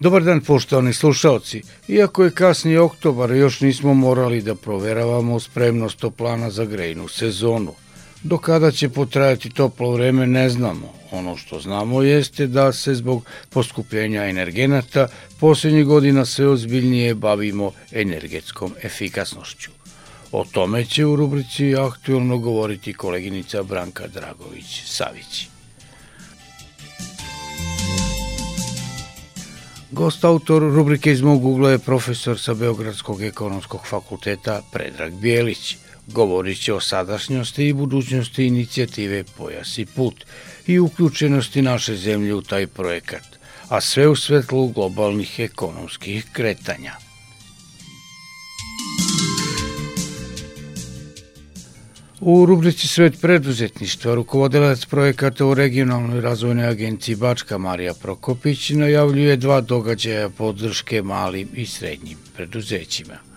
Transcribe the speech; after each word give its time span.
Dobar 0.00 0.22
dan 0.22 0.40
poštovani 0.40 0.92
slušalci. 0.92 1.62
Iako 1.88 2.24
je 2.24 2.30
kasni 2.30 2.76
oktobar, 2.76 3.30
još 3.30 3.60
nismo 3.60 3.94
morali 3.94 4.42
da 4.42 4.54
proveravamo 4.54 5.40
spremnost 5.40 5.98
toplana 5.98 6.50
za 6.50 6.64
grejnu 6.64 7.08
sezonu. 7.08 7.74
Do 8.22 8.38
kada 8.38 8.70
će 8.70 8.88
potrajati 8.88 9.50
toplo 9.50 9.90
vreme 9.90 10.26
ne 10.26 10.48
znamo. 10.48 10.92
Ono 11.10 11.36
što 11.36 11.60
znamo 11.60 12.02
jeste 12.02 12.46
da 12.46 12.72
se 12.72 12.94
zbog 12.94 13.24
poskupljenja 13.50 14.24
energenata 14.24 15.08
posljednjih 15.40 15.86
godina 15.86 16.24
sve 16.24 16.48
ozbiljnije 16.48 17.14
bavimo 17.14 17.72
energetskom 17.92 18.74
efikasnošću. 18.82 19.70
O 20.32 20.44
tome 20.44 20.84
će 20.84 21.06
u 21.06 21.16
rubrici 21.16 21.76
aktualno 21.76 22.38
govoriti 22.38 22.92
koleginica 22.92 23.62
Branka 23.62 24.04
Dragović-Savići. 24.06 25.57
Gost 29.90 30.24
autor 30.24 30.62
rubrike 30.62 31.12
iz 31.12 31.22
mog 31.22 31.44
ugla 31.44 31.70
je 31.70 31.78
profesor 31.78 32.38
sa 32.38 32.54
Beogradskog 32.54 33.22
ekonomskog 33.22 33.86
fakulteta 33.86 34.62
Predrag 34.72 35.12
Bijelić. 35.12 35.76
Govorit 36.06 36.60
će 36.60 36.74
o 36.74 36.80
sadašnjosti 36.80 37.68
i 37.68 37.72
budućnosti 37.72 38.44
inicijative 38.44 39.24
Pojas 39.36 39.78
i 39.78 39.86
put 39.86 40.24
i 40.66 40.78
uključenosti 40.78 41.62
naše 41.62 41.96
zemlje 41.96 42.34
u 42.34 42.42
taj 42.42 42.66
projekat, 42.66 43.24
a 43.68 43.80
sve 43.80 44.08
u 44.08 44.16
svetlu 44.16 44.68
globalnih 44.68 45.40
ekonomskih 45.40 46.26
kretanja. 46.32 47.07
U 52.20 52.46
rubrici 52.46 52.88
Svet 52.88 53.20
preduzetništva 53.20 54.14
rukovodilac 54.14 54.84
projekata 54.84 55.46
u 55.46 55.54
regionalnoj 55.54 56.20
razvojnoj 56.20 56.66
agenciji 56.66 57.16
Bačka 57.16 57.58
Marija 57.58 57.94
Prokopić 57.94 58.70
najavljuje 58.70 59.36
dva 59.36 59.60
događaja 59.60 60.28
podrške 60.28 61.02
malim 61.02 61.48
i 61.54 61.66
srednjim 61.66 62.18
preduzećima. 62.36 63.27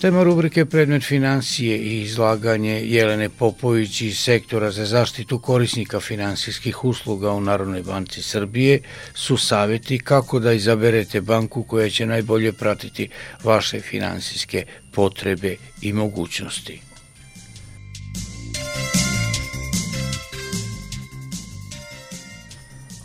Tema 0.00 0.22
rubrike 0.22 0.64
predmet 0.64 1.04
financije 1.04 1.78
i 1.78 2.02
izlaganje 2.02 2.82
Jelene 2.84 3.28
Popović 3.28 4.00
iz 4.00 4.18
sektora 4.18 4.70
za 4.70 4.86
zaštitu 4.86 5.38
korisnika 5.38 6.00
finansijskih 6.00 6.84
usluga 6.84 7.32
u 7.32 7.40
Narodnoj 7.40 7.82
banci 7.82 8.22
Srbije 8.22 8.80
su 9.14 9.36
savjeti 9.36 9.98
kako 9.98 10.38
da 10.38 10.52
izaberete 10.52 11.20
banku 11.20 11.62
koja 11.62 11.90
će 11.90 12.06
najbolje 12.06 12.52
pratiti 12.52 13.08
vaše 13.44 13.80
finansijske 13.80 14.64
potrebe 14.92 15.56
i 15.82 15.92
mogućnosti. 15.92 16.89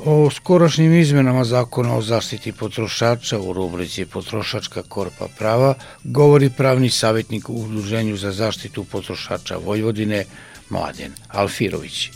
O 0.08 0.30
skorašnjim 0.30 0.94
izmenama 0.94 1.44
zakona 1.44 1.95
o 1.95 2.02
zaštiti 2.02 2.52
potrošača 2.52 3.39
u 3.39 3.53
rubrici 3.53 4.06
Potrošačka 4.06 4.83
korpa 4.83 5.27
prava 5.38 5.73
govori 6.04 6.49
pravni 6.49 6.89
savjetnik 6.89 7.49
u 7.49 7.54
Udruženju 7.54 8.17
za 8.17 8.32
zaštitu 8.32 8.83
potrošača 8.83 9.58
Vojvodine 9.58 10.26
Mladen 10.70 11.11
Alfirović. 11.27 12.10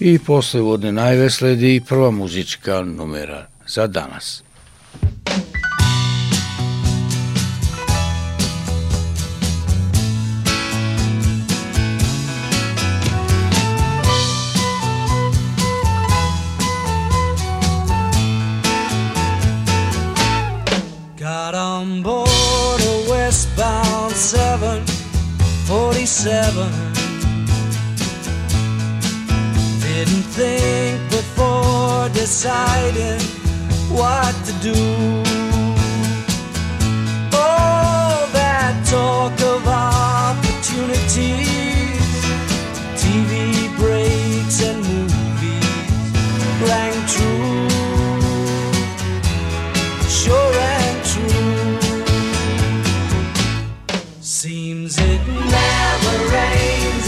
I 0.00 0.18
posle 0.18 0.60
vodne 0.60 0.92
najve 0.92 1.30
sledi 1.30 1.82
prva 1.88 2.10
muzička 2.10 2.82
numera 2.82 3.46
za 3.66 3.86
danas. 3.86 4.42
Seven. 26.24 26.72
Didn't 29.84 30.26
think 30.38 30.96
before 31.10 32.08
deciding 32.14 33.20
what 33.98 34.34
to 34.46 34.52
do. 34.68 34.80
All 37.44 38.26
that 38.38 38.74
talk 38.86 39.38
of 39.52 39.68
opportunities, 39.68 41.04
TV 43.02 43.68
breaks 43.76 44.62
and 44.62 44.93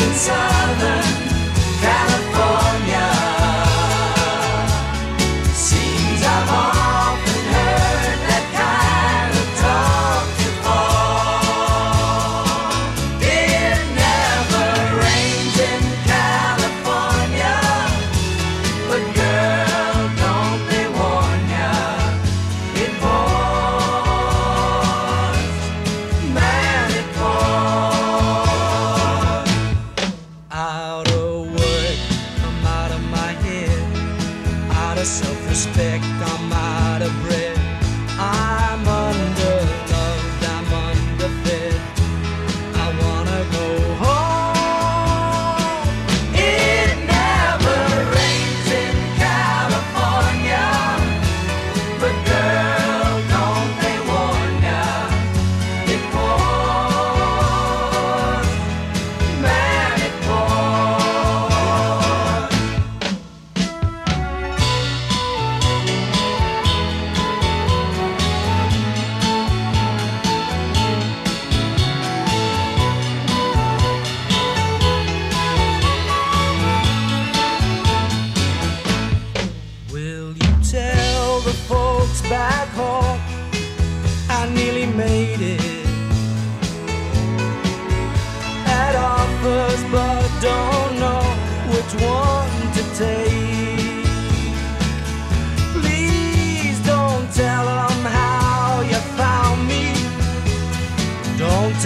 inside. 0.06 0.55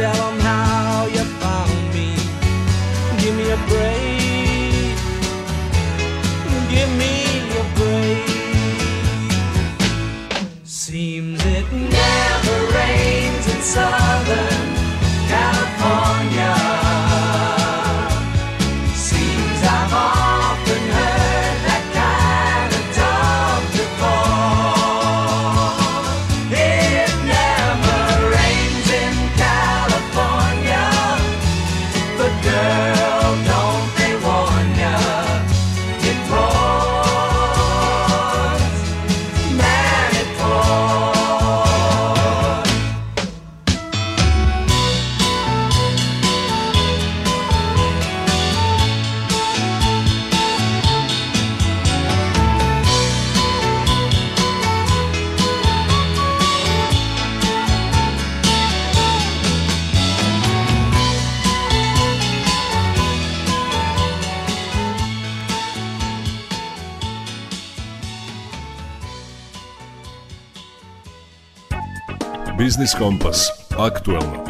Tell 0.01 0.15
them 0.15 0.41
how 0.41 0.70
Biznis 72.91 72.99
Kompas. 72.99 73.49
Aktualno. 73.79 74.45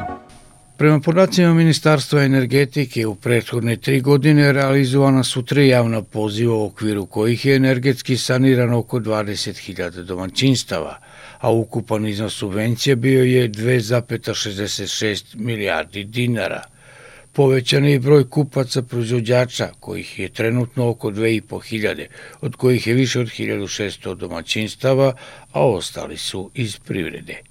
Prema 0.77 1.01
podacima 1.01 1.55
Ministarstva 1.55 2.23
energetike 2.23 3.07
u 3.07 3.15
prethodne 3.15 3.77
tri 3.77 4.01
godine 4.01 4.53
realizovana 4.53 5.25
su 5.25 5.43
tri 5.43 5.69
javna 5.69 6.03
poziva 6.03 6.55
u 6.55 6.65
okviru 6.65 7.07
kojih 7.07 7.47
je 7.47 7.57
energetski 7.57 8.17
sanirano 8.17 8.79
oko 8.79 8.99
20.000 8.99 10.03
domaćinstava, 10.03 10.99
a 11.39 11.53
ukupan 11.53 12.07
iznos 12.07 12.35
subvencije 12.35 12.97
bio 12.97 13.25
je 13.25 13.49
2,66 13.49 15.25
milijardi 15.35 16.05
dinara. 16.05 16.63
Povećan 17.33 17.85
je 17.85 17.99
broj 17.99 18.29
kupaca 18.31 18.83
proizvođača, 18.83 19.69
kojih 19.81 20.19
je 20.19 20.29
trenutno 20.29 20.89
oko 20.89 21.11
2.500, 21.11 22.07
od 22.41 22.57
kojih 22.57 22.87
je 22.87 22.95
više 22.95 23.21
od 23.21 23.27
1600 23.27 24.15
domaćinstava, 24.15 25.15
a 25.53 25.67
ostali 25.67 26.17
su 26.17 26.51
iz 26.55 26.79
privrede. 26.79 27.50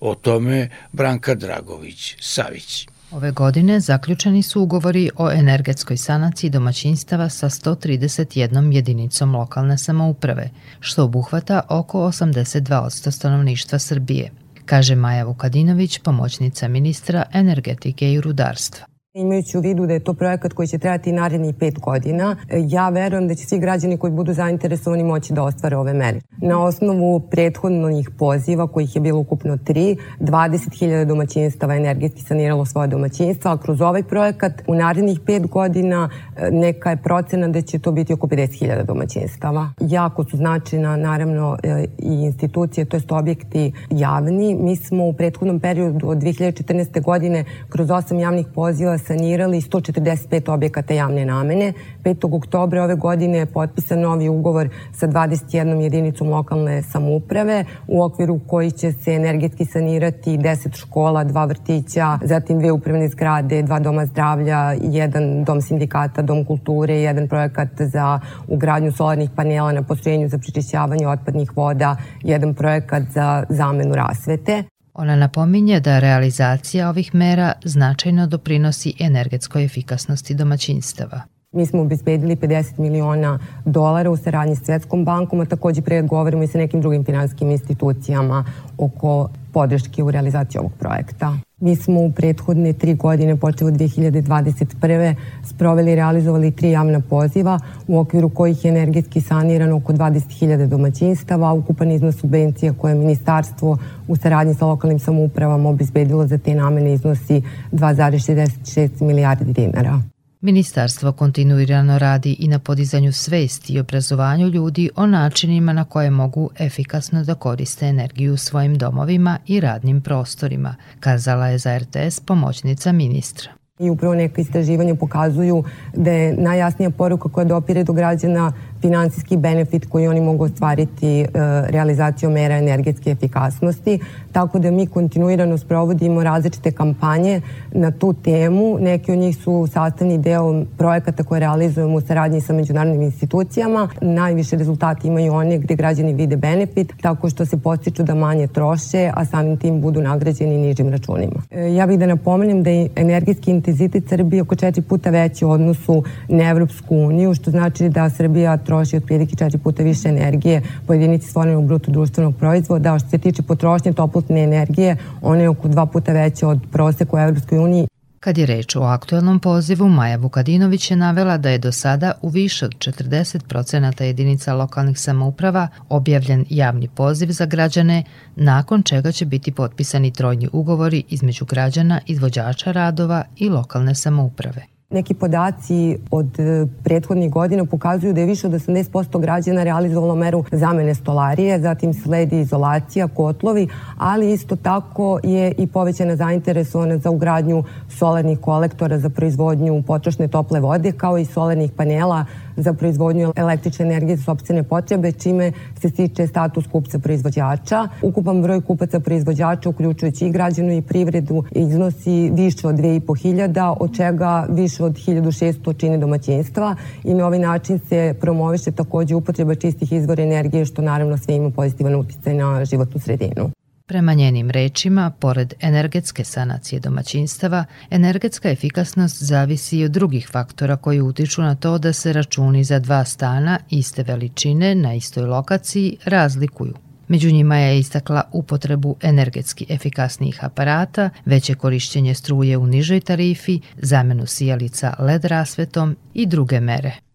O 0.00 0.14
tome 0.14 0.68
Branka 0.92 1.34
Dragović-Savić. 1.34 2.88
Ove 3.10 3.30
godine 3.30 3.80
zaključeni 3.80 4.42
su 4.42 4.62
ugovori 4.62 5.10
o 5.16 5.30
energetskoj 5.30 5.96
sanaciji 5.96 6.50
domaćinstava 6.50 7.28
sa 7.28 7.48
131 7.48 8.74
jedinicom 8.74 9.34
lokalne 9.34 9.78
samouprave, 9.78 10.50
što 10.80 11.04
obuhvata 11.04 11.60
oko 11.68 11.98
82% 11.98 13.10
stanovništva 13.10 13.78
Srbije, 13.78 14.30
kaže 14.64 14.94
Maja 14.94 15.24
Vukadinović, 15.24 15.98
pomoćnica 15.98 16.68
ministra 16.68 17.24
energetike 17.32 18.12
i 18.12 18.20
rudarstva. 18.20 18.95
Imajući 19.16 19.58
u 19.58 19.60
vidu 19.60 19.86
da 19.86 19.92
je 19.92 20.00
to 20.00 20.14
projekat 20.14 20.52
koji 20.52 20.68
će 20.68 20.78
trajati 20.78 21.12
narednih 21.12 21.54
pet 21.54 21.80
godina, 21.80 22.36
ja 22.68 22.88
verujem 22.88 23.28
da 23.28 23.34
će 23.34 23.46
svi 23.46 23.58
građani 23.58 23.96
koji 23.96 24.12
budu 24.12 24.32
zainteresovani 24.32 25.04
moći 25.04 25.32
da 25.32 25.42
ostvare 25.42 25.76
ove 25.76 25.92
mere. 25.92 26.20
Na 26.42 26.64
osnovu 26.64 27.20
prethodnih 27.20 28.10
poziva, 28.18 28.66
kojih 28.66 28.96
je 28.96 29.00
bilo 29.00 29.20
ukupno 29.20 29.56
tri, 29.56 29.96
20.000 30.20 31.04
domaćinstava 31.04 31.76
energetski 31.76 32.22
saniralo 32.22 32.64
svoje 32.64 32.88
domaćinstva, 32.88 33.52
a 33.52 33.58
kroz 33.58 33.80
ovaj 33.80 34.02
projekat 34.02 34.62
u 34.66 34.74
narednih 34.74 35.20
pet 35.26 35.46
godina 35.46 36.08
e, 36.36 36.50
neka 36.50 36.90
je 36.90 36.96
procena 36.96 37.48
da 37.48 37.62
će 37.62 37.78
to 37.78 37.92
biti 37.92 38.12
oko 38.12 38.26
50.000 38.26 38.84
domaćinstava. 38.84 39.70
Jako 39.80 40.24
su 40.24 40.36
značajna, 40.36 40.96
naravno, 40.96 41.58
e, 41.62 41.84
i 41.98 42.12
institucije, 42.12 42.84
to 42.84 42.96
jest 42.96 43.12
objekti 43.12 43.72
javni. 43.90 44.54
Mi 44.54 44.76
smo 44.76 45.04
u 45.06 45.12
prethodnom 45.12 45.60
periodu 45.60 46.08
od 46.08 46.18
2014. 46.18 47.02
godine 47.02 47.44
kroz 47.68 47.90
osam 47.90 48.18
javnih 48.18 48.46
poziva 48.54 48.98
sanirali 49.06 49.60
145 49.60 50.50
objekata 50.50 50.94
javne 50.94 51.24
namene. 51.24 51.72
5. 52.04 52.36
oktobra 52.36 52.84
ove 52.84 52.94
godine 52.94 53.38
je 53.38 53.46
potpisan 53.46 54.00
novi 54.00 54.28
ugovor 54.28 54.68
sa 54.92 55.06
21 55.08 55.80
jedinicom 55.80 56.28
lokalne 56.28 56.82
samouprave 56.82 57.64
u 57.86 58.02
okviru 58.02 58.40
koji 58.46 58.70
će 58.70 58.92
se 58.92 59.12
energetski 59.12 59.64
sanirati 59.64 60.38
10 60.38 60.76
škola, 60.76 61.24
dva 61.24 61.44
vrtića, 61.44 62.18
zatim 62.22 62.58
dve 62.58 62.72
upravne 62.72 63.08
zgrade, 63.08 63.62
dva 63.62 63.78
doma 63.78 64.06
zdravlja, 64.06 64.74
jedan 64.82 65.44
dom 65.44 65.60
sindikata, 65.62 66.22
dom 66.22 66.44
kulture, 66.44 67.00
jedan 67.00 67.28
projekat 67.28 67.68
za 67.78 68.20
ugradnju 68.48 68.92
solarnih 68.92 69.30
panela 69.36 69.72
na 69.72 69.82
postrojenju 69.82 70.28
za 70.28 70.38
pričišćavanje 70.38 71.08
otpadnih 71.08 71.56
voda, 71.56 71.96
jedan 72.22 72.54
projekat 72.54 73.02
za 73.14 73.44
zamenu 73.48 73.94
rasvete. 73.94 74.75
Ona 74.98 75.16
napominje 75.16 75.80
da 75.80 75.98
realizacija 75.98 76.88
ovih 76.88 77.14
mera 77.14 77.52
značajno 77.64 78.26
doprinosi 78.26 78.94
energetskoj 78.98 79.64
efikasnosti 79.64 80.34
domaćinstava. 80.34 81.20
Mi 81.52 81.66
smo 81.66 81.82
obezbedili 81.82 82.36
50 82.36 82.78
miliona 82.78 83.38
dolara 83.64 84.10
u 84.10 84.16
saradnji 84.16 84.56
s 84.56 84.64
Svetskom 84.64 85.04
bankom, 85.04 85.40
a 85.40 85.44
takođe 85.44 85.82
pregovorimo 85.82 86.42
i 86.42 86.46
sa 86.46 86.58
nekim 86.58 86.80
drugim 86.80 87.04
finanskim 87.04 87.50
institucijama 87.50 88.44
oko 88.78 89.28
podrške 89.56 90.02
u 90.02 90.10
realizaciji 90.10 90.58
ovog 90.58 90.72
projekta. 90.78 91.34
Mi 91.60 91.76
smo 91.76 92.00
u 92.00 92.10
prethodne 92.12 92.72
tri 92.72 92.94
godine, 92.94 93.36
počeo 93.36 93.68
od 93.68 93.74
2021. 93.74 95.14
sproveli 95.44 95.92
i 95.92 95.94
realizovali 95.94 96.50
tri 96.50 96.70
javna 96.70 97.00
poziva 97.00 97.58
u 97.88 97.98
okviru 97.98 98.28
kojih 98.28 98.64
je 98.64 98.70
energetski 98.70 99.20
sanirano 99.20 99.76
oko 99.76 99.92
20.000 99.92 100.66
domaćinstava, 100.66 101.52
ukupan 101.52 101.90
iznos 101.90 102.16
subvencija 102.16 102.72
koje 102.72 102.92
je 102.92 102.98
ministarstvo 102.98 103.78
u 104.08 104.16
saradnji 104.16 104.54
sa 104.54 104.66
lokalnim 104.66 104.98
samoupravama 104.98 105.68
obezbedilo 105.68 106.26
za 106.26 106.38
te 106.38 106.54
namene 106.54 106.92
iznosi 106.92 107.42
2,66 107.72 109.02
milijardi 109.02 109.52
dinara. 109.52 110.15
Ministarstvo 110.40 111.12
kontinuirano 111.12 111.98
radi 111.98 112.36
i 112.38 112.48
na 112.48 112.58
podizanju 112.58 113.12
svesti 113.12 113.72
i 113.72 113.80
obrazovanju 113.80 114.48
ljudi 114.48 114.90
o 114.96 115.06
načinima 115.06 115.72
na 115.72 115.84
koje 115.84 116.10
mogu 116.10 116.50
efikasno 116.58 117.24
da 117.24 117.34
koriste 117.34 117.86
energiju 117.86 118.34
u 118.34 118.36
svojim 118.36 118.78
domovima 118.78 119.38
i 119.46 119.60
radnim 119.60 120.00
prostorima, 120.00 120.74
kazala 121.00 121.48
je 121.48 121.58
za 121.58 121.78
RTS 121.78 122.20
pomoćnica 122.20 122.92
ministra. 122.92 123.52
I 123.78 123.90
upravo 123.90 124.14
neka 124.14 124.40
istraživanja 124.40 124.94
pokazuju 124.94 125.64
da 125.94 126.10
je 126.10 126.36
najjasnija 126.36 126.90
poruka 126.90 127.28
koja 127.28 127.44
dopire 127.44 127.84
do 127.84 127.92
građana 127.92 128.52
finansijski 128.80 129.36
benefit 129.36 129.86
koji 129.86 130.08
oni 130.08 130.20
mogu 130.20 130.44
ostvariti 130.44 131.20
e, 131.20 131.26
realizacijom 131.68 132.32
mera 132.32 132.56
energetske 132.56 133.10
efikasnosti, 133.10 133.98
tako 134.32 134.58
da 134.58 134.70
mi 134.70 134.86
kontinuirano 134.86 135.58
sprovodimo 135.58 136.22
različite 136.24 136.72
kampanje 136.72 137.40
na 137.72 137.90
tu 137.90 138.12
temu. 138.12 138.78
Neki 138.80 139.12
od 139.12 139.18
njih 139.18 139.36
su 139.36 139.66
sastavni 139.72 140.18
deo 140.18 140.64
projekata 140.78 141.22
koje 141.22 141.40
realizujemo 141.40 141.96
u 141.96 142.00
saradnji 142.00 142.40
sa 142.40 142.52
međunarodnim 142.52 143.02
institucijama. 143.02 143.88
Najviše 144.00 144.56
rezultati 144.56 145.08
imaju 145.08 145.32
one 145.32 145.58
gde 145.58 145.74
građani 145.74 146.12
vide 146.12 146.36
benefit, 146.36 146.92
tako 147.00 147.30
što 147.30 147.46
se 147.46 147.56
postiču 147.56 148.02
da 148.02 148.14
manje 148.14 148.46
troše, 148.46 149.10
a 149.14 149.24
samim 149.24 149.56
tim 149.56 149.80
budu 149.80 150.00
nagrađeni 150.00 150.58
nižim 150.58 150.88
računima. 150.88 151.42
E, 151.50 151.74
ja 151.74 151.86
bih 151.86 151.98
da 151.98 152.06
napomenem 152.06 152.62
da 152.62 152.70
je 152.70 152.88
energetski 152.96 153.50
intenzitet 153.50 154.08
Srbije 154.08 154.42
oko 154.42 154.56
četiri 154.56 154.82
puta 154.82 155.10
veći 155.10 155.44
u 155.44 155.50
odnosu 155.50 156.02
na 156.28 156.50
Evropsku 156.50 156.96
uniju, 156.96 157.34
što 157.34 157.50
znači 157.50 157.88
da 157.88 158.10
Srbija 158.10 158.56
troši 158.66 158.96
otprilike 158.96 159.36
četiri 159.36 159.58
puta 159.58 159.82
više 159.82 160.08
energije 160.08 160.62
po 160.86 160.92
jedinici 160.92 161.28
stvorenog 161.28 161.66
bruto 161.66 161.90
društvenog 161.90 162.36
proizvoda, 162.36 162.94
a 162.94 162.98
što 162.98 163.08
se 163.08 163.18
tiče 163.18 163.42
potrošnje 163.42 163.92
toplotne 163.92 164.42
energije, 164.42 164.96
ona 165.22 165.40
je 165.40 165.48
oko 165.48 165.68
dva 165.68 165.86
puta 165.86 166.12
veća 166.12 166.48
od 166.48 166.60
proseka 166.72 167.16
u 167.16 167.18
Evropskoj 167.18 167.58
uniji. 167.58 167.86
Kad 168.20 168.38
je 168.38 168.46
reč 168.46 168.76
o 168.76 168.82
aktualnom 168.82 169.40
pozivu, 169.40 169.88
Maja 169.88 170.16
Vukadinović 170.16 170.90
je 170.90 170.96
navela 170.96 171.36
da 171.38 171.50
je 171.50 171.58
do 171.58 171.72
sada 171.72 172.12
u 172.22 172.28
više 172.28 172.64
od 172.64 172.72
40% 172.72 174.02
jedinica 174.02 174.54
lokalnih 174.54 175.00
samouprava 175.00 175.68
objavljen 175.88 176.44
javni 176.50 176.88
poziv 176.88 177.30
za 177.30 177.46
građane, 177.46 178.04
nakon 178.36 178.82
čega 178.82 179.12
će 179.12 179.24
biti 179.24 179.52
potpisani 179.52 180.10
trojni 180.10 180.48
ugovori 180.52 181.04
između 181.08 181.44
građana, 181.44 182.00
izvođača 182.06 182.72
radova 182.72 183.24
i 183.36 183.48
lokalne 183.48 183.94
samouprave. 183.94 184.75
Neki 184.90 185.14
podaci 185.14 185.98
od 186.10 186.40
e, 186.40 186.66
prethodnih 186.84 187.30
godina 187.30 187.64
pokazuju 187.64 188.12
da 188.12 188.20
je 188.20 188.26
više 188.26 188.46
od 188.46 188.52
80% 188.52 189.20
građana 189.20 189.64
realizovalo 189.64 190.14
meru 190.14 190.44
zamene 190.52 190.94
stolarije, 190.94 191.60
zatim 191.60 191.94
sledi 191.94 192.40
izolacija, 192.40 193.08
kotlovi, 193.08 193.68
ali 193.98 194.32
isto 194.32 194.56
tako 194.56 195.20
je 195.22 195.52
i 195.58 195.66
povećana 195.66 196.16
zainteresovana 196.16 196.98
za 196.98 197.10
ugradnju 197.10 197.64
solarnih 197.88 198.38
kolektora 198.40 198.98
za 198.98 199.10
proizvodnju 199.10 199.82
potrošne 199.86 200.28
tople 200.28 200.60
vode, 200.60 200.92
kao 200.92 201.18
i 201.18 201.24
solarnih 201.24 201.72
panela 201.76 202.24
za 202.56 202.72
proizvodnju 202.72 203.32
električne 203.36 203.84
energije 203.84 204.16
za 204.16 204.22
sobstvene 204.22 204.62
potrebe, 204.62 205.12
čime 205.12 205.52
se 205.80 205.88
stiče 205.88 206.26
status 206.26 206.66
kupca 206.72 206.98
proizvođača. 206.98 207.88
Ukupan 208.02 208.42
broj 208.42 208.60
kupaca 208.60 209.00
proizvođača, 209.00 209.68
uključujući 209.68 210.26
i 210.26 210.30
građanu 210.30 210.72
i 210.72 210.82
privredu, 210.82 211.44
iznosi 211.52 212.30
više 212.34 212.68
od 212.68 212.74
2500, 212.74 213.76
od 213.80 213.96
čega 213.96 214.46
više 214.50 214.84
od 214.84 214.92
1600 214.92 215.76
čine 215.76 215.98
domaćinstva 215.98 216.76
i 217.04 217.14
na 217.14 217.26
ovaj 217.26 217.38
način 217.38 217.78
se 217.88 218.14
promoviše 218.20 218.70
takođe 218.70 219.14
upotreba 219.14 219.54
čistih 219.54 219.92
izvora 219.92 220.22
energije, 220.22 220.64
što 220.64 220.82
naravno 220.82 221.18
sve 221.18 221.34
ima 221.34 221.50
pozitivan 221.50 221.94
uticaj 221.94 222.34
na 222.34 222.64
životnu 222.64 223.00
sredinu. 223.00 223.50
Prema 223.88 224.14
njenim 224.14 224.50
rečima, 224.50 225.10
pored 225.10 225.54
energetske 225.60 226.24
sanacije 226.24 226.80
domaćinstava, 226.80 227.64
energetska 227.90 228.50
efikasnost 228.50 229.22
zavisi 229.22 229.78
i 229.78 229.84
od 229.84 229.90
drugih 229.90 230.28
faktora 230.32 230.76
koji 230.76 231.00
utiču 231.00 231.42
na 231.42 231.54
to 231.54 231.78
da 231.78 231.92
se 231.92 232.12
računi 232.12 232.64
za 232.64 232.78
dva 232.78 233.04
stana 233.04 233.58
iste 233.70 234.02
veličine 234.02 234.74
na 234.74 234.94
istoj 234.94 235.24
lokaciji 235.24 235.96
razlikuju. 236.04 236.74
Među 237.08 237.30
njima 237.30 237.56
je 237.56 237.78
istakla 237.78 238.22
upotrebu 238.32 238.96
energetski 239.02 239.66
efikasnijih 239.68 240.44
aparata, 240.44 241.10
veće 241.24 241.54
korišćenje 241.54 242.14
struje 242.14 242.56
u 242.56 242.66
nižoj 242.66 243.00
tarifi, 243.00 243.60
zamenu 243.76 244.26
sijalica 244.26 244.94
LED 244.98 245.24
rasvetom 245.24 245.96
i 246.14 246.26
druge 246.26 246.60
mere. 246.60 247.05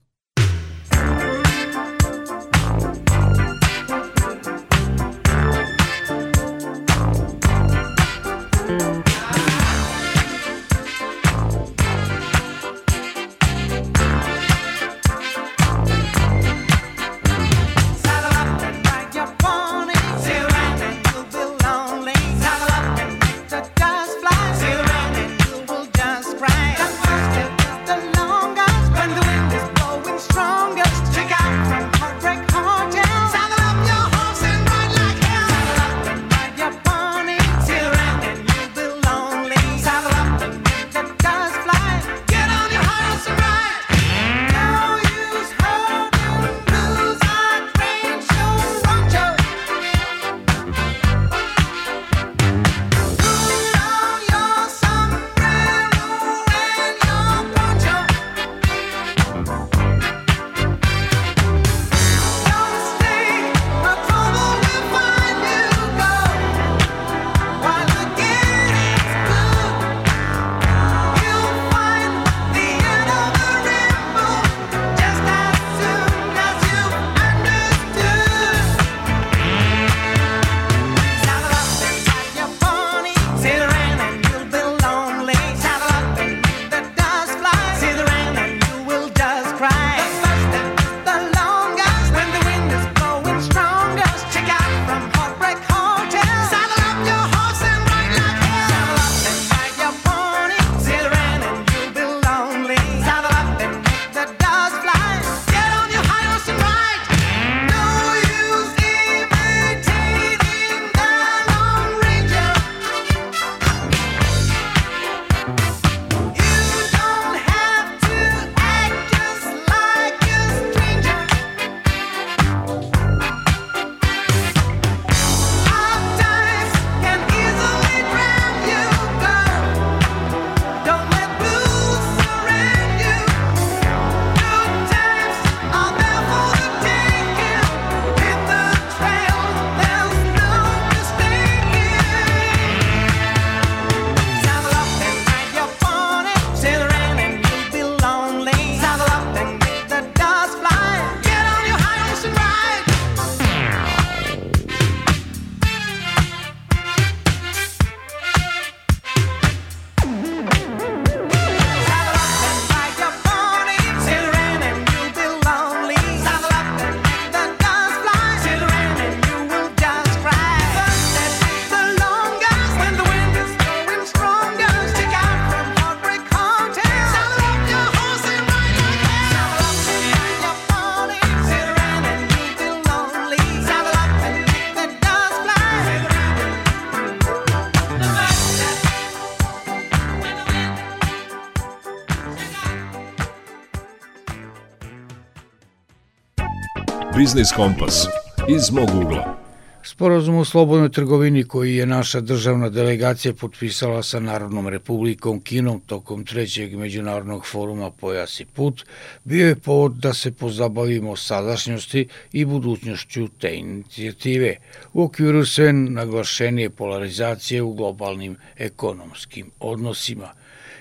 Biznis 197.31 197.51
Kompas 197.55 198.07
iz 198.49 198.71
mog 198.71 198.89
ugla. 199.03 199.37
Sporazum 199.83 200.35
o 200.35 200.45
slobodnoj 200.45 200.91
trgovini 200.91 201.43
koji 201.43 201.75
je 201.75 201.85
naša 201.85 202.19
državna 202.19 202.69
delegacija 202.69 203.33
potpisala 203.33 204.03
sa 204.03 204.19
Narodnom 204.19 204.67
republikom 204.67 205.39
Kinom 205.41 205.79
tokom 205.79 206.25
trećeg 206.25 206.75
međunarodnog 206.77 207.45
foruma 207.45 207.91
Pojas 207.91 208.39
i 208.39 208.45
put 208.45 208.85
bio 209.23 209.47
je 209.47 209.55
povod 209.55 209.93
da 209.93 210.13
se 210.13 210.31
pozabavimo 210.31 211.15
sadašnjosti 211.15 212.07
i 212.31 212.45
budućnošću 212.45 213.27
te 213.27 213.55
inicijative 213.55 214.55
u 214.93 215.03
okviru 215.03 215.45
sve 215.45 215.73
naglašenije 215.73 216.69
polarizacije 216.69 217.61
u 217.61 217.73
globalnim 217.73 218.37
ekonomskim 218.57 219.51
odnosima 219.59 220.29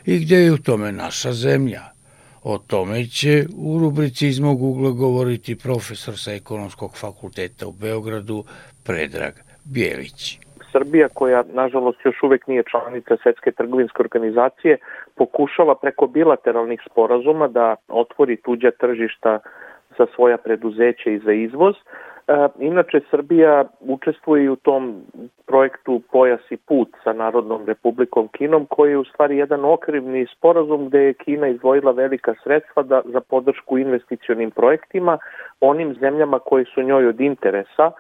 i 0.07 0.19
gde 0.19 0.37
je 0.37 0.53
u 0.53 0.59
tome 0.59 0.93
naša 0.93 1.33
zemlja– 1.33 1.91
O 2.45 2.59
tome 2.59 3.05
će 3.05 3.45
u 3.59 3.79
rubrici 3.79 4.27
iz 4.27 4.41
mog 4.41 4.63
ugla 4.63 4.91
govoriti 4.91 5.59
profesor 5.63 6.15
sa 6.17 6.33
ekonomskog 6.33 6.91
fakulteta 6.97 7.67
u 7.67 7.73
Beogradu 7.73 8.45
Predrag 8.87 9.35
Bjelić. 9.65 10.39
Srbija, 10.73 11.09
koja 11.09 11.43
nažalost 11.53 11.99
još 12.05 12.23
uvek 12.23 12.47
nije 12.47 12.63
članica 12.71 13.17
Svetske 13.23 13.53
trgovinske 13.53 14.03
organizacije, 14.03 14.79
pokušava 15.17 15.75
preko 15.75 16.07
bilateralnih 16.07 16.81
sporazuma 16.91 17.49
da 17.49 17.77
otvori 17.89 18.37
tuđa 18.37 18.71
tržišta 18.71 19.39
za 19.99 20.07
svoja 20.15 20.37
preduzeća 20.37 21.11
i 21.11 21.19
za 21.19 21.33
izvoz, 21.33 21.75
inače, 22.59 23.01
Srbija 23.11 23.65
učestvuje 23.81 24.51
u 24.51 24.57
tom 24.57 25.03
projektu 25.47 26.01
Pojas 26.13 26.41
i 26.51 26.57
put 26.57 26.89
sa 27.05 27.13
Narodnom 27.13 27.67
republikom 27.67 28.29
Kinom, 28.29 28.67
koji 28.67 28.91
je 28.91 28.99
u 28.99 29.05
stvari 29.05 29.37
jedan 29.37 29.65
okrivni 29.65 30.27
sporazum 30.37 30.89
gde 30.89 31.01
je 31.01 31.15
Kina 31.15 31.49
izdvojila 31.49 31.93
velika 31.93 32.35
sredstva 32.43 32.83
da, 32.83 33.03
za 33.05 33.21
podršku 33.21 33.79
investicionim 33.79 34.51
projektima 34.51 35.19
onim 35.61 35.95
zemljama 35.95 36.39
koji 36.39 36.65
su 36.65 36.83
njoj 36.83 37.07
od 37.07 37.21
interesa, 37.21 37.91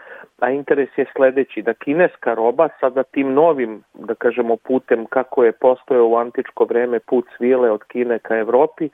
a 0.40 0.50
interes 0.50 0.88
je 0.96 1.06
sledeći, 1.16 1.62
da 1.62 1.74
kineska 1.74 2.34
roba 2.34 2.68
sada 2.80 3.02
tim 3.02 3.32
novim, 3.32 3.82
da 3.94 4.14
kažemo, 4.14 4.56
putem 4.56 5.06
kako 5.06 5.44
je 5.44 5.52
postojao 5.52 6.08
u 6.08 6.16
antičko 6.16 6.64
vreme 6.64 7.00
put 7.00 7.24
svile 7.36 7.70
od 7.70 7.84
Kine 7.84 8.18
ka 8.18 8.36
Evropi, 8.36 8.88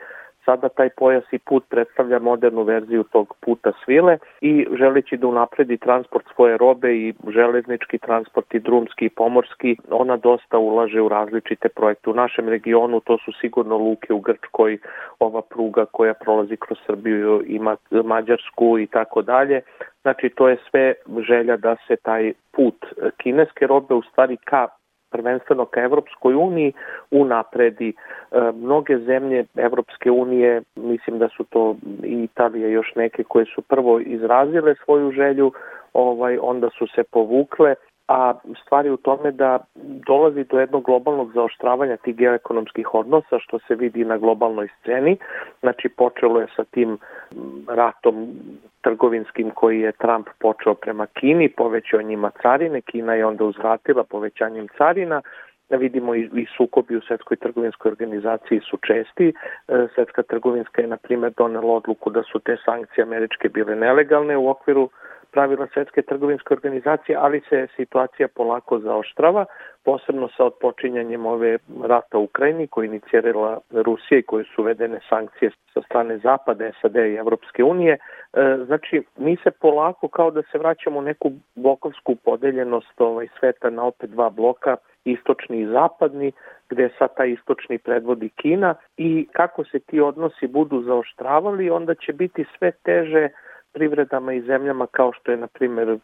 Sada 0.47 0.69
taj 0.69 0.88
pojas 0.97 1.25
i 1.33 1.38
put 1.38 1.65
predstavlja 1.69 2.19
modernu 2.19 2.62
verziju 2.62 3.03
tog 3.03 3.35
puta 3.41 3.73
svile 3.85 4.19
i 4.41 4.67
želeći 4.79 5.17
da 5.17 5.26
unapredi 5.26 5.76
transport 5.76 6.26
svoje 6.35 6.57
robe 6.57 6.95
i 6.97 7.15
železnički 7.29 7.99
transport 7.99 8.55
i 8.55 8.61
drumski 8.61 9.05
i 9.05 9.11
pomorski, 9.11 9.76
ona 9.91 10.17
dosta 10.17 10.59
ulaže 10.59 11.00
u 11.00 11.09
različite 11.09 11.69
projekte. 11.69 12.11
U 12.11 12.15
našem 12.15 12.49
regionu 12.49 13.00
to 13.00 13.19
su 13.19 13.33
sigurno 13.41 13.76
luke 13.76 14.12
u 14.12 14.21
Grčkoj, 14.21 14.79
ova 15.19 15.43
pruga 15.43 15.85
koja 15.85 16.15
prolazi 16.15 16.57
kroz 16.57 16.79
Srbiju 16.87 17.43
i 17.47 17.61
Mađarsku 18.05 18.79
i 18.79 18.87
tako 18.87 19.23
dalje. 19.23 19.61
Znači 20.03 20.29
to 20.29 20.49
je 20.49 20.57
sve 20.71 20.95
želja 21.29 21.57
da 21.57 21.76
se 21.87 21.97
taj 21.97 22.33
put 22.53 22.87
kineske 23.17 23.67
robe 23.67 23.95
u 23.95 24.03
stvari 24.03 24.37
ka 24.37 24.69
prvenstveno 25.10 25.64
ka 25.64 25.80
Evropskoj 25.80 26.34
uniji 26.34 26.72
unapredi. 27.10 27.88
E, 27.88 27.94
mnoge 28.54 28.98
zemlje 28.98 29.44
Evropske 29.56 30.10
unije, 30.10 30.62
mislim 30.76 31.18
da 31.18 31.28
su 31.28 31.44
to 31.44 31.76
i 32.04 32.22
Italija 32.22 32.68
još 32.68 32.94
neke 32.94 33.25
koje 33.25 33.46
su 33.46 33.62
prvo 33.62 34.00
izrazile 34.00 34.75
svoju 34.84 35.10
želju, 35.10 35.52
ovaj 35.92 36.38
onda 36.42 36.70
su 36.78 36.86
se 36.86 37.02
povukle 37.04 37.75
a 38.08 38.34
stvari 38.62 38.90
u 38.90 38.96
tome 38.96 39.30
da 39.30 39.58
dolazi 40.06 40.44
do 40.44 40.60
jednog 40.60 40.84
globalnog 40.84 41.32
zaoštravanja 41.32 41.96
tih 41.96 42.16
geoekonomskih 42.16 42.94
odnosa 42.94 43.38
što 43.38 43.58
se 43.58 43.75
vidi 43.75 44.04
na 44.04 44.18
globalnoj 44.18 44.68
sceni. 44.80 45.16
Znači 45.60 45.88
počelo 45.88 46.40
je 46.40 46.46
sa 46.56 46.64
tim 46.64 46.98
ratom 47.68 48.28
trgovinskim 48.80 49.50
koji 49.50 49.80
je 49.80 49.92
Trump 49.92 50.26
počeo 50.38 50.75
prema 50.75 51.06
Kini, 51.06 51.48
povećao 51.48 52.02
njima 52.02 52.30
carine, 52.42 52.80
Kina 52.80 53.14
je 53.14 53.26
onda 53.26 53.44
uzvratila 53.44 54.04
povećanjem 54.04 54.68
carina, 54.78 55.22
da 55.70 55.76
vidimo 55.76 56.14
i, 56.14 56.30
i 56.34 56.46
sukobi 56.56 56.96
u 56.96 57.00
Svetskoj 57.00 57.36
trgovinskoj 57.36 57.90
organizaciji 57.90 58.60
su 58.60 58.78
česti. 58.86 59.28
E, 59.28 59.86
Svetska 59.94 60.22
trgovinska 60.22 60.82
je, 60.82 60.88
na 60.88 60.96
primjer, 60.96 61.32
donela 61.36 61.72
odluku 61.72 62.10
da 62.10 62.22
su 62.22 62.38
te 62.38 62.56
sankcije 62.64 63.02
američke 63.02 63.48
bile 63.48 63.76
nelegalne 63.76 64.36
u 64.36 64.48
okviru 64.48 64.90
pravila 65.37 65.66
Svetske 65.75 66.02
trgovinske 66.02 66.55
organizacije, 66.55 67.16
ali 67.21 67.40
se 67.49 67.66
situacija 67.76 68.28
polako 68.28 68.78
zaoštrava, 68.78 69.45
posebno 69.85 70.28
sa 70.37 70.45
odpočinjanjem 70.45 71.26
ove 71.26 71.59
rata 71.83 72.19
u 72.19 72.25
Ukrajini 72.25 72.66
koji 72.66 72.87
inicirala 72.87 73.59
Rusija 73.71 74.19
i 74.19 74.23
koje 74.23 74.45
su 74.45 74.62
uvedene 74.62 75.00
sankcije 75.09 75.50
sa 75.75 75.83
strane 75.83 76.19
Zapada, 76.19 76.71
SAD 76.81 76.97
i 76.97 77.14
Evropske 77.14 77.64
unije. 77.64 77.93
E, 77.93 77.99
znači, 78.66 79.02
mi 79.16 79.37
se 79.43 79.50
polako 79.50 80.09
kao 80.09 80.31
da 80.31 80.43
se 80.43 80.59
vraćamo 80.59 80.99
u 80.99 81.02
neku 81.02 81.33
blokovsku 81.55 82.16
podeljenost 82.25 83.00
ovaj, 83.00 83.28
sveta 83.40 83.71
na 83.71 83.83
opet 83.85 84.11
dva 84.11 84.31
bloka, 84.31 84.76
istočni 85.05 85.61
i 85.61 85.66
zapadni, 85.66 86.33
gde 86.71 86.88
sad 86.99 87.16
taj 87.16 87.31
istočni 87.31 87.78
predvodi 87.78 88.28
Kina 88.28 88.75
i 88.97 89.28
kako 89.33 89.64
se 89.64 89.78
ti 89.78 90.00
odnosi 90.00 90.47
budu 90.47 90.83
zaoštravali, 90.83 91.71
onda 91.71 91.95
će 91.95 92.12
biti 92.12 92.45
sve 92.59 92.71
teže 92.73 93.28
privredama 93.76 94.33
i 94.33 94.40
zemljama 94.40 94.87
kao 94.87 95.12
što 95.12 95.30
je 95.30 95.37
na 95.37 95.47
primjer 95.47 95.99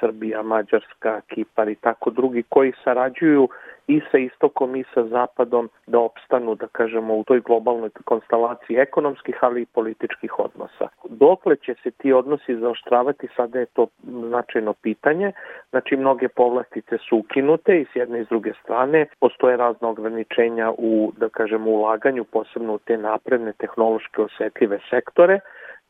Srbija, 0.00 0.42
Mađarska, 0.42 1.20
Kipar 1.20 1.68
i 1.68 1.74
tako 1.74 2.10
drugi 2.10 2.42
koji 2.48 2.72
sarađuju 2.84 3.48
i 3.86 4.00
sa 4.10 4.18
istokom 4.18 4.76
i 4.76 4.84
sa 4.94 5.06
zapadom 5.06 5.70
da 5.86 5.98
opstanu, 5.98 6.54
da 6.54 6.66
kažemo, 6.66 7.14
u 7.14 7.24
toj 7.24 7.40
globalnoj 7.40 7.90
konstelaciji 8.04 8.76
ekonomskih, 8.76 9.38
ali 9.40 9.62
i 9.62 9.66
političkih 9.66 10.38
odnosa. 10.38 10.88
Dokle 11.08 11.56
će 11.56 11.74
se 11.82 11.90
ti 11.90 12.12
odnosi 12.12 12.56
zaoštravati, 12.56 13.28
sada 13.36 13.58
je 13.58 13.66
to 13.66 13.86
značajno 14.28 14.72
pitanje. 14.72 15.32
Znači, 15.70 15.96
mnoge 15.96 16.28
povlastice 16.28 16.98
su 17.08 17.16
ukinute 17.16 17.80
i 17.80 17.86
s 17.92 17.96
jedne 17.96 18.20
i 18.20 18.24
s 18.24 18.28
druge 18.28 18.52
strane. 18.62 19.06
Postoje 19.20 19.56
razne 19.56 19.88
ograničenja 19.88 20.72
u, 20.78 21.12
da 21.16 21.28
kažemo, 21.28 21.70
ulaganju, 21.70 22.24
posebno 22.24 22.74
u 22.74 22.78
te 22.78 22.96
napredne 22.96 23.52
tehnološke 23.52 24.22
osetljive 24.22 24.78
sektore. 24.90 25.40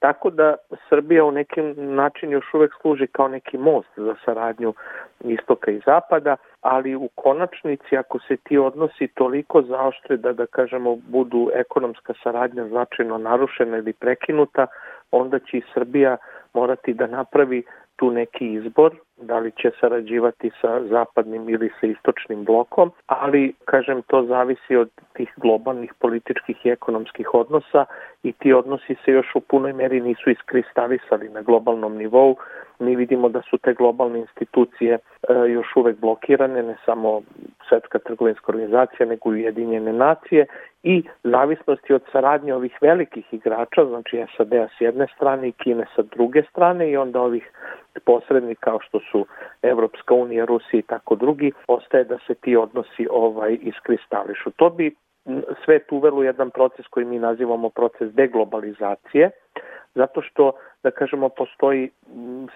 Tako 0.04 0.30
da 0.30 0.54
Srbija 0.88 1.24
u 1.24 1.30
nekim 1.30 1.74
način 1.76 2.30
još 2.30 2.54
uvek 2.54 2.72
služi 2.80 3.06
kao 3.06 3.28
neki 3.28 3.58
most 3.58 3.88
za 3.96 4.14
saradnju 4.24 4.74
istoka 5.20 5.70
i 5.70 5.80
zapada, 5.86 6.36
ali 6.60 6.94
u 6.94 7.08
konačnici 7.14 7.96
ako 7.96 8.18
se 8.18 8.36
ti 8.36 8.58
odnosi 8.58 9.08
toliko 9.14 9.62
zaoštre 9.62 10.16
da 10.16 10.32
da 10.32 10.46
kažemo 10.46 10.96
budu 10.96 11.50
ekonomska 11.54 12.12
saradnja 12.22 12.68
značajno 12.68 13.18
narušena 13.18 13.76
ili 13.76 13.92
prekinuta, 13.92 14.66
onda 15.10 15.38
će 15.38 15.56
i 15.58 15.62
Srbija 15.74 16.16
morati 16.54 16.94
da 16.94 17.06
napravi 17.06 17.62
tu 17.96 18.10
neki 18.10 18.52
izbor, 18.52 18.94
da 19.26 19.38
li 19.38 19.50
će 19.50 19.70
sarađivati 19.80 20.50
sa 20.60 20.80
zapadnim 20.86 21.48
ili 21.48 21.70
sa 21.80 21.86
istočnim 21.86 22.44
blokom, 22.44 22.90
ali, 23.06 23.54
kažem, 23.64 24.02
to 24.02 24.22
zavisi 24.22 24.76
od 24.76 24.90
tih 25.12 25.32
globalnih 25.36 25.94
političkih 25.98 26.66
i 26.66 26.70
ekonomskih 26.70 27.34
odnosa 27.34 27.84
i 28.22 28.32
ti 28.32 28.52
odnosi 28.52 28.96
se 29.04 29.12
još 29.12 29.26
u 29.34 29.40
punoj 29.40 29.72
meri 29.72 30.00
nisu 30.00 30.30
iskristalisali 30.30 31.28
na 31.28 31.42
globalnom 31.42 31.96
nivou. 31.96 32.36
Mi 32.78 32.96
vidimo 32.96 33.28
da 33.28 33.42
su 33.50 33.58
te 33.58 33.74
globalne 33.74 34.18
institucije 34.18 34.94
e, 34.94 34.98
još 35.48 35.76
uvek 35.76 36.00
blokirane, 36.00 36.62
ne 36.62 36.76
samo 36.84 37.20
Svetska 37.68 37.98
trgovinska 37.98 38.52
organizacija, 38.52 39.06
nego 39.06 39.30
i 39.30 39.32
Ujedinjene 39.32 39.92
nacije 39.92 40.46
i 40.82 41.02
zavisnosti 41.22 41.94
od 41.94 42.02
saradnje 42.12 42.54
ovih 42.54 42.78
velikih 42.80 43.24
igrača, 43.34 43.84
znači 43.84 44.24
SAD-a 44.36 44.68
s 44.78 44.80
jedne 44.80 45.06
strane 45.16 45.48
i 45.48 45.52
Kine 45.52 45.86
sa 45.96 46.02
druge 46.02 46.42
strane 46.50 46.90
i 46.90 46.96
onda 46.96 47.20
ovih 47.20 47.50
posrednika 48.04 48.70
kao 48.70 48.80
što 48.80 49.00
su 49.00 49.13
Evropska 49.62 50.14
unija, 50.14 50.44
Rusija 50.44 50.78
i 50.78 50.82
tako 50.82 51.14
drugi, 51.16 51.52
ostaje 51.68 52.04
da 52.04 52.18
se 52.26 52.34
ti 52.34 52.56
odnosi 52.56 53.06
ovaj 53.10 53.58
iskristališu. 53.62 54.50
To 54.50 54.70
bi 54.70 54.94
svet 55.64 55.92
uvelo 55.92 56.22
jedan 56.22 56.50
proces 56.50 56.86
koji 56.86 57.06
mi 57.06 57.18
nazivamo 57.18 57.68
proces 57.70 58.12
deglobalizacije, 58.12 59.30
zato 59.94 60.22
što, 60.22 60.52
da 60.82 60.90
kažemo, 60.90 61.28
postoji 61.28 61.90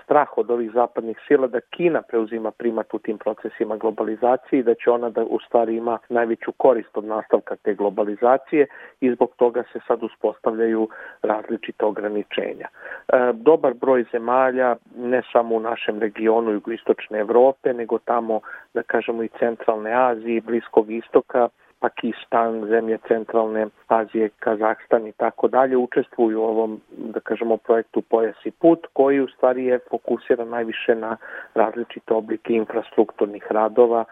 strah 0.05 0.39
od 0.39 0.51
ovih 0.51 0.71
zapadnih 0.75 1.19
sila 1.27 1.47
da 1.47 1.61
Kina 1.61 2.03
preuzima 2.03 2.51
primat 2.51 2.95
u 2.95 2.99
tim 2.99 3.19
procesima 3.19 3.77
globalizacije 3.77 4.61
i 4.61 4.63
da 4.63 4.75
će 4.75 4.91
ona 4.91 5.11
da 5.11 5.23
u 5.23 5.39
stvari 5.47 5.77
ima 5.77 5.99
najveću 6.09 6.53
korist 6.53 6.97
od 6.97 7.05
nastavka 7.05 7.57
te 7.57 7.75
globalizacije 7.75 8.67
i 9.01 9.15
zbog 9.15 9.31
toga 9.37 9.63
se 9.73 9.81
sad 9.87 10.03
uspostavljaju 10.03 10.89
različite 11.23 11.85
ograničenja. 11.85 12.69
E, 12.69 13.33
dobar 13.33 13.75
broj 13.75 14.05
zemalja, 14.13 14.77
ne 14.97 15.23
samo 15.33 15.55
u 15.55 15.61
našem 15.61 16.01
regionu 16.01 16.51
jugoistočne 16.51 17.19
Evrope, 17.19 17.75
nego 17.75 17.99
tamo, 17.99 18.41
da 18.75 18.83
kažemo, 18.83 19.23
i 19.23 19.29
centralne 19.39 19.93
Azije, 19.95 20.41
Bliskog 20.41 20.91
istoka, 20.91 21.49
Pakistan, 21.81 22.67
zemlje 22.67 22.99
centralne 23.09 23.67
Azije, 23.89 24.29
Kazahstan 24.39 25.07
i 25.07 25.13
tako 25.13 25.49
dalje 25.49 25.77
učestvuju 25.77 26.41
u 26.41 26.45
ovom, 26.45 26.81
da 26.97 27.21
kažemo, 27.21 27.57
projektu 27.57 28.03
Pojas 28.03 28.37
i 28.45 28.51
put, 28.51 28.87
koji 28.93 29.21
u 29.21 29.29
stvari 29.29 29.65
je 29.65 29.79
fokusiran 29.91 30.49
najviše 30.49 30.95
na 30.95 31.17
različite 31.55 32.15
oblike 32.15 32.53
infrastrukturnih 32.53 33.47
radova, 33.51 34.05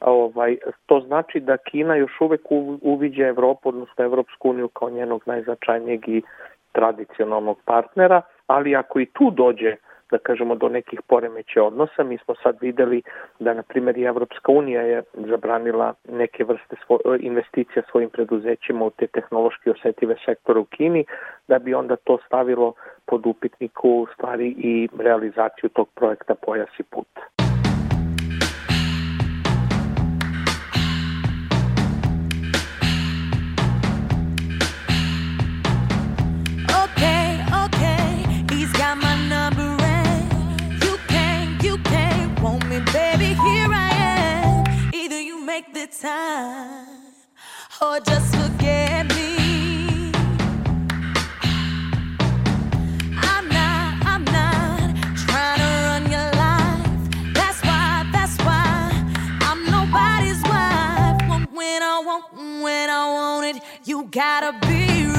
ovaj, 0.00 0.56
to 0.86 1.00
znači 1.00 1.40
da 1.40 1.56
Kina 1.56 1.94
još 1.94 2.20
uvek 2.20 2.40
uviđa 2.82 3.26
Evropu, 3.26 3.68
odnosno 3.68 4.04
Evropsku 4.04 4.50
uniju 4.50 4.68
kao 4.68 4.90
njenog 4.90 5.22
najznačajnijeg 5.26 6.08
i 6.08 6.22
tradicionalnog 6.72 7.58
partnera, 7.64 8.22
ali 8.46 8.76
ako 8.76 9.00
i 9.00 9.06
tu 9.06 9.30
dođe 9.30 9.76
da 10.12 10.18
kažemo 10.18 10.54
do 10.54 10.68
nekih 10.68 11.00
poremeća 11.06 11.62
odnosa. 11.62 12.02
Mi 12.04 12.18
smo 12.18 12.34
sad 12.42 12.56
videli 12.60 13.02
da 13.38 13.54
na 13.54 13.62
primjer 13.62 13.98
i 13.98 14.02
Evropska 14.02 14.52
unija 14.52 14.82
je 14.82 15.02
zabranila 15.14 15.94
neke 16.08 16.44
vrste 16.44 16.76
svo, 16.86 16.98
investicija 17.20 17.82
svojim 17.90 18.10
preduzećima 18.10 18.84
u 18.84 18.90
te 18.90 19.06
tehnološki 19.06 19.70
osetive 19.70 20.16
sektore 20.24 20.58
u 20.60 20.64
Kini, 20.64 21.04
da 21.48 21.58
bi 21.58 21.74
onda 21.74 21.96
to 21.96 22.18
stavilo 22.26 22.72
pod 23.06 23.26
upitniku 23.26 24.06
stvari 24.14 24.54
i 24.58 24.88
realizaciju 24.98 25.68
tog 25.68 25.88
projekta 25.94 26.34
Pojas 26.34 26.70
i 26.78 26.82
put. 26.82 27.41
Time 46.00 46.86
or 47.80 48.00
just 48.00 48.34
forget 48.34 49.06
me. 49.14 50.12
I'm 53.16 53.48
not, 53.48 54.06
I'm 54.06 54.24
not 54.24 54.96
trying 55.16 55.58
to 55.58 55.70
run 55.86 56.10
your 56.10 56.30
life. 56.32 57.34
That's 57.34 57.62
why, 57.62 58.08
that's 58.12 58.36
why 58.38 59.04
I'm 59.42 59.64
nobody's 59.70 60.42
wife. 60.42 61.50
When 61.52 61.82
I 61.82 62.02
want, 62.04 62.24
when 62.62 62.90
I 62.90 63.12
want 63.12 63.56
it, 63.56 63.62
you 63.84 64.04
gotta 64.10 64.58
be 64.66 65.11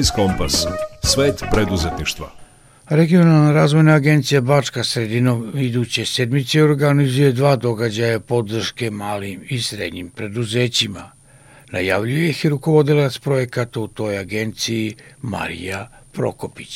Biznis 0.00 0.18
Kompas. 0.20 0.54
Svet 1.12 1.36
preduzetništva. 1.54 2.28
Regionalna 3.00 3.50
razvojna 3.60 3.94
agencija 4.02 4.40
Bačka 4.40 4.82
sredinom 4.92 5.38
iduće 5.68 6.02
sedmice 6.14 6.56
organizuje 6.70 7.38
dva 7.40 7.54
događaja 7.56 8.18
podrške 8.32 8.86
malim 8.90 9.38
i 9.54 9.56
srednjim 9.68 10.08
preduzećima. 10.16 11.04
Najavljuje 11.74 12.24
ih 12.30 12.40
rukovodilac 12.52 13.14
projekata 13.26 13.76
u 13.80 13.88
toj 13.98 14.14
agenciji 14.24 14.88
Marija 15.32 15.80
Prokopić. 16.16 16.72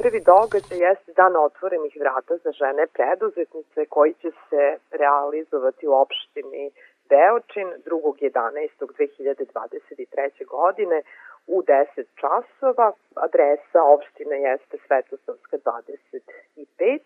Prvi 0.00 0.20
događaj 0.32 0.78
jeste 0.86 1.10
dan 1.20 1.34
otvorenih 1.46 1.92
vrata 2.02 2.34
za 2.44 2.50
žene 2.60 2.84
preduzetnice 2.96 3.80
koji 3.94 4.12
će 4.20 4.30
se 4.48 4.64
realizovati 5.02 5.84
u 5.90 5.92
opštini 6.04 6.64
Beočin 7.10 7.68
2.11.2023. 7.90 10.46
godine 10.56 10.98
u 11.46 11.62
10 11.62 12.04
časova. 12.14 12.92
Adresa 13.14 13.80
opštine 13.94 14.36
jeste 14.40 14.76
Svetosavska 14.86 15.56
25, 15.56 17.00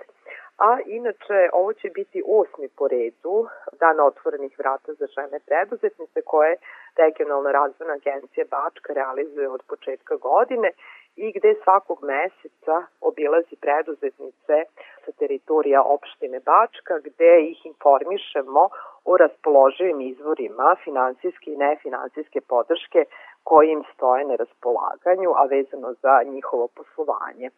a 0.59 0.79
inače 0.87 1.49
ovo 1.53 1.73
će 1.73 1.89
biti 1.89 2.23
osmi 2.27 2.69
po 2.77 2.89
redu 2.89 3.47
dan 3.81 4.01
otvorenih 4.01 4.59
vrata 4.59 4.93
za 4.93 5.07
žene 5.07 5.39
preduzetnice 5.47 6.23
koje 6.23 6.57
regionalna 6.97 7.51
razvojna 7.53 7.95
agencija 7.95 8.45
Bačka 8.51 8.93
realizuje 8.93 9.49
od 9.49 9.63
početka 9.69 10.17
godine 10.17 10.71
i 11.17 11.33
gde 11.33 11.55
svakog 11.65 11.99
meseca 12.03 12.77
obilazi 13.01 13.57
preduzetnice 13.61 14.57
sa 15.05 15.13
teritorija 15.19 15.83
opštine 15.83 16.41
Bačka 16.41 16.99
gde 16.99 17.33
ih 17.41 17.67
informišemo 17.67 18.69
o 19.05 19.17
raspoloživim 19.17 20.01
izvorima 20.01 20.77
finansijske 20.85 21.51
i 21.51 21.57
nefinansijske 21.57 22.41
podrške 22.41 23.05
koji 23.43 23.69
im 23.71 23.83
stoje 23.95 24.25
na 24.25 24.37
raspolaganju, 24.37 25.31
a 25.41 25.45
vezano 25.45 25.93
za 26.03 26.23
njihovo 26.23 26.69
poslovanje. 26.69 27.51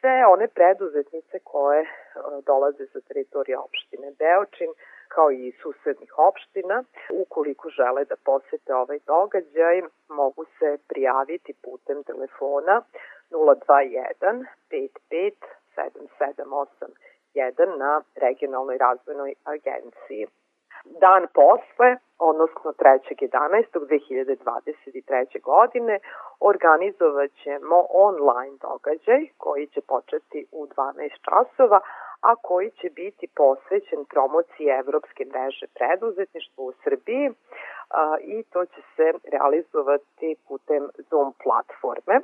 Sve 0.00 0.26
one 0.26 0.48
preduzetnice 0.48 1.38
koje 1.44 1.82
e, 1.82 1.88
dolaze 2.46 2.86
sa 2.92 3.00
teritorija 3.00 3.60
opštine 3.60 4.12
Beočin, 4.18 4.72
kao 5.08 5.30
i 5.30 5.52
susednih 5.62 6.18
opština, 6.18 6.84
ukoliko 7.12 7.68
žele 7.68 8.04
da 8.04 8.16
posete 8.24 8.74
ovaj 8.74 8.98
događaj, 9.06 9.82
mogu 10.08 10.44
se 10.58 10.78
prijaviti 10.88 11.54
putem 11.64 12.04
telefona 12.04 12.82
021 13.30 14.44
55 14.70 15.32
7781 15.76 17.78
na 17.78 18.02
regionalnoj 18.16 18.78
razvojnoj 18.78 19.34
agenciji. 19.44 20.26
Dan 21.00 21.26
posle, 21.34 21.96
odnosno 22.18 22.72
3.11.2023. 22.72 25.42
godine, 25.42 25.98
organizovat 26.40 27.30
ćemo 27.42 27.86
online 27.90 28.56
događaj 28.60 29.28
koji 29.36 29.66
će 29.66 29.80
početi 29.80 30.46
u 30.52 30.66
12 30.66 31.10
časova, 31.28 31.80
a 32.20 32.34
koji 32.36 32.70
će 32.70 32.90
biti 32.90 33.26
posvećen 33.36 34.04
promociji 34.04 34.66
Evropske 34.68 35.24
mreže 35.24 35.66
preduzetništva 35.74 36.64
u 36.64 36.72
Srbiji 36.84 37.30
a, 37.90 38.16
i 38.20 38.42
to 38.42 38.64
će 38.64 38.80
se 38.96 39.12
realizovati 39.32 40.36
putem 40.48 40.88
Zoom 41.10 41.32
platforme. 41.44 42.20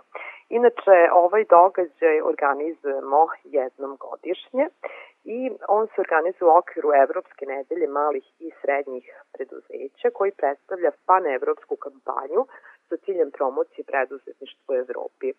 Inače, 0.49 0.97
ovaj 1.13 1.45
događaj 1.45 2.21
organizujemo 2.21 3.27
jednom 3.45 3.97
godišnje 4.05 4.69
i 5.25 5.51
on 5.69 5.87
se 5.87 6.01
organizuje 6.01 6.49
u 6.49 6.57
okviru 6.57 6.91
Evropske 7.05 7.47
nedelje 7.47 7.87
malih 7.87 8.25
i 8.39 8.51
srednjih 8.61 9.07
preduzeća 9.33 10.11
koji 10.13 10.31
predstavlja 10.33 10.91
pan-evropsku 11.07 11.77
kampanju 11.77 12.43
sa 12.89 12.97
ciljem 13.05 13.31
promocije 13.31 13.85
preduzetništva 13.85 14.75
u 14.75 14.79
Evropi. 14.83 15.33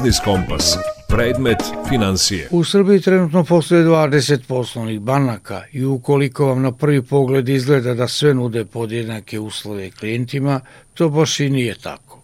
Biznis 0.03 0.21
Kompas. 0.25 0.77
Predmet 1.09 1.59
financije. 1.89 2.49
U 2.51 2.65
Srbiji 2.65 3.01
trenutno 3.01 3.45
postoje 3.45 3.85
20 3.85 4.41
poslovnih 4.49 5.01
banaka 5.01 5.63
i 5.73 5.85
ukoliko 5.85 6.47
vam 6.47 6.63
na 6.63 6.73
prvi 6.73 7.03
pogled 7.03 7.49
izgleda 7.49 7.95
da 7.95 8.09
sve 8.09 8.35
nude 8.35 8.65
podjednake 8.65 9.39
uslove 9.39 9.91
klijentima, 9.91 10.61
to 10.95 11.09
baš 11.09 11.41
i 11.41 11.51
nije 11.51 11.75
tako. 11.75 12.23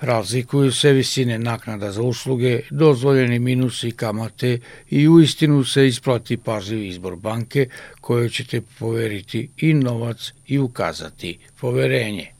Razlikuju 0.00 0.72
se 0.72 0.92
visine 0.92 1.38
naknada 1.38 1.92
za 1.92 2.02
usluge, 2.02 2.60
dozvoljeni 2.70 3.38
minusi 3.38 3.88
i 3.88 3.92
kamate 3.92 4.58
i 4.90 5.08
u 5.08 5.20
istinu 5.20 5.64
se 5.64 5.86
isplati 5.86 6.36
pažljiv 6.36 6.82
izbor 6.82 7.16
banke 7.16 7.68
kojoj 8.00 8.28
ćete 8.28 8.60
poveriti 8.78 9.50
i 9.56 9.74
novac 9.74 10.32
i 10.46 10.58
ukazati 10.58 11.38
poverenje. 11.60 12.35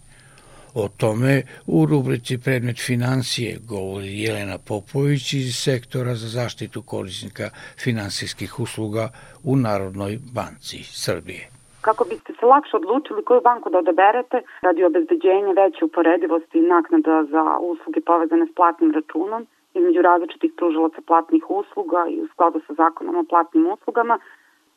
O 0.83 0.89
tome 1.03 1.35
u 1.77 1.79
rubrici 1.91 2.35
Predmet 2.45 2.79
financije 2.89 3.51
govori 3.73 4.11
Jelena 4.25 4.59
Popović 4.69 5.27
iz 5.33 5.51
sektora 5.67 6.13
za 6.23 6.29
zaštitu 6.39 6.81
korisnika 6.93 7.47
finansijskih 7.85 8.51
usluga 8.65 9.05
u 9.51 9.53
Narodnoj 9.67 10.13
banci 10.37 10.79
Srbije. 11.05 11.43
Kako 11.87 12.03
biste 12.11 12.33
se 12.39 12.45
lakše 12.53 12.75
odlučili 12.77 13.25
koju 13.25 13.41
banku 13.51 13.71
da 13.71 13.79
odaberete 13.79 14.39
radi 14.67 14.85
obezbeđenja 14.85 15.53
veće 15.61 15.85
uporedivosti 15.85 16.59
i 16.59 16.69
naknada 16.75 17.15
za 17.35 17.45
usluge 17.73 18.01
povezane 18.11 18.47
s 18.47 18.55
platnim 18.59 18.91
računom 18.99 19.43
između 19.79 20.01
različitih 20.03 20.51
pružalaca 20.57 21.01
platnih 21.11 21.45
usluga 21.61 22.01
i 22.13 22.21
u 22.25 22.27
skladu 22.33 22.59
sa 22.67 22.73
zakonom 22.75 23.17
o 23.17 23.29
platnim 23.31 23.65
uslugama, 23.75 24.19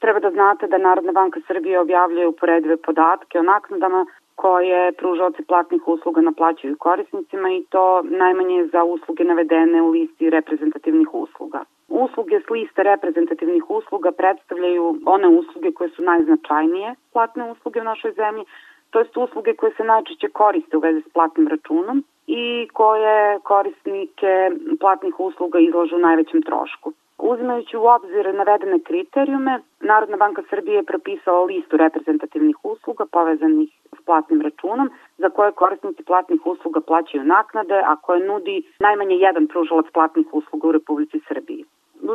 treba 0.02 0.20
da 0.20 0.32
znate 0.32 0.68
da 0.68 0.78
Narodna 0.78 1.12
banka 1.12 1.40
Srbije 1.48 1.80
objavljuje 1.80 2.28
uporedive 2.28 2.78
podatke 2.78 3.40
o 3.40 3.50
naknadama 3.54 4.06
koje 4.44 4.92
pružalci 4.92 5.42
platnih 5.44 5.88
usluga 5.88 6.22
naplaćuju 6.22 6.78
korisnicima 6.78 7.50
i 7.52 7.64
to 7.70 8.02
najmanje 8.04 8.68
za 8.74 8.84
usluge 8.84 9.24
navedene 9.24 9.82
u 9.82 9.90
listi 9.90 10.30
reprezentativnih 10.30 11.10
usluga. 11.14 11.60
Usluge 11.88 12.40
s 12.46 12.50
liste 12.50 12.84
reprezentativnih 12.84 13.70
usluga 13.70 14.12
predstavljaju 14.12 14.96
one 15.06 15.28
usluge 15.28 15.72
koje 15.72 15.90
su 15.90 16.04
najznačajnije 16.04 16.96
platne 17.14 17.52
usluge 17.52 17.82
u 17.82 17.90
našoj 17.92 18.12
zemlji, 18.12 18.44
to 18.90 19.00
jest 19.00 19.18
usluge 19.18 19.54
koje 19.56 19.72
se 19.78 19.84
najčešće 19.84 20.28
koriste 20.30 20.78
u 20.78 20.80
vezi 20.80 21.02
s 21.02 21.14
platnim 21.14 21.48
računom 21.48 22.04
i 22.28 22.68
koje 22.74 23.40
korisnike 23.40 24.52
platnih 24.80 25.20
usluga 25.20 25.60
izlažu 25.60 25.98
najvećem 25.98 26.42
trošku. 26.42 26.94
Uzimajući 27.18 27.78
u 27.78 27.86
obzir 27.86 28.36
navedene 28.36 28.80
kriterijume, 28.80 29.60
Narodna 29.80 30.18
banka 30.18 30.42
Srbije 30.50 30.76
je 30.76 30.84
propisala 30.84 31.44
listu 31.44 31.78
reprezentativnih 31.78 32.56
usluga 32.64 33.06
povezanih 33.12 33.79
platnim 34.10 34.42
računom 34.42 34.88
za 35.18 35.30
koje 35.30 35.52
korisnici 35.62 36.04
platnih 36.04 36.42
usluga 36.46 36.80
plaćaju 36.90 37.24
naknade, 37.24 37.78
a 37.92 37.96
koje 37.96 38.28
nudi 38.28 38.56
najmanje 38.80 39.16
jedan 39.16 39.48
pružalac 39.48 39.88
platnih 39.94 40.28
usluga 40.40 40.68
u 40.68 40.72
Republici 40.78 41.20
Srbiji. 41.28 41.66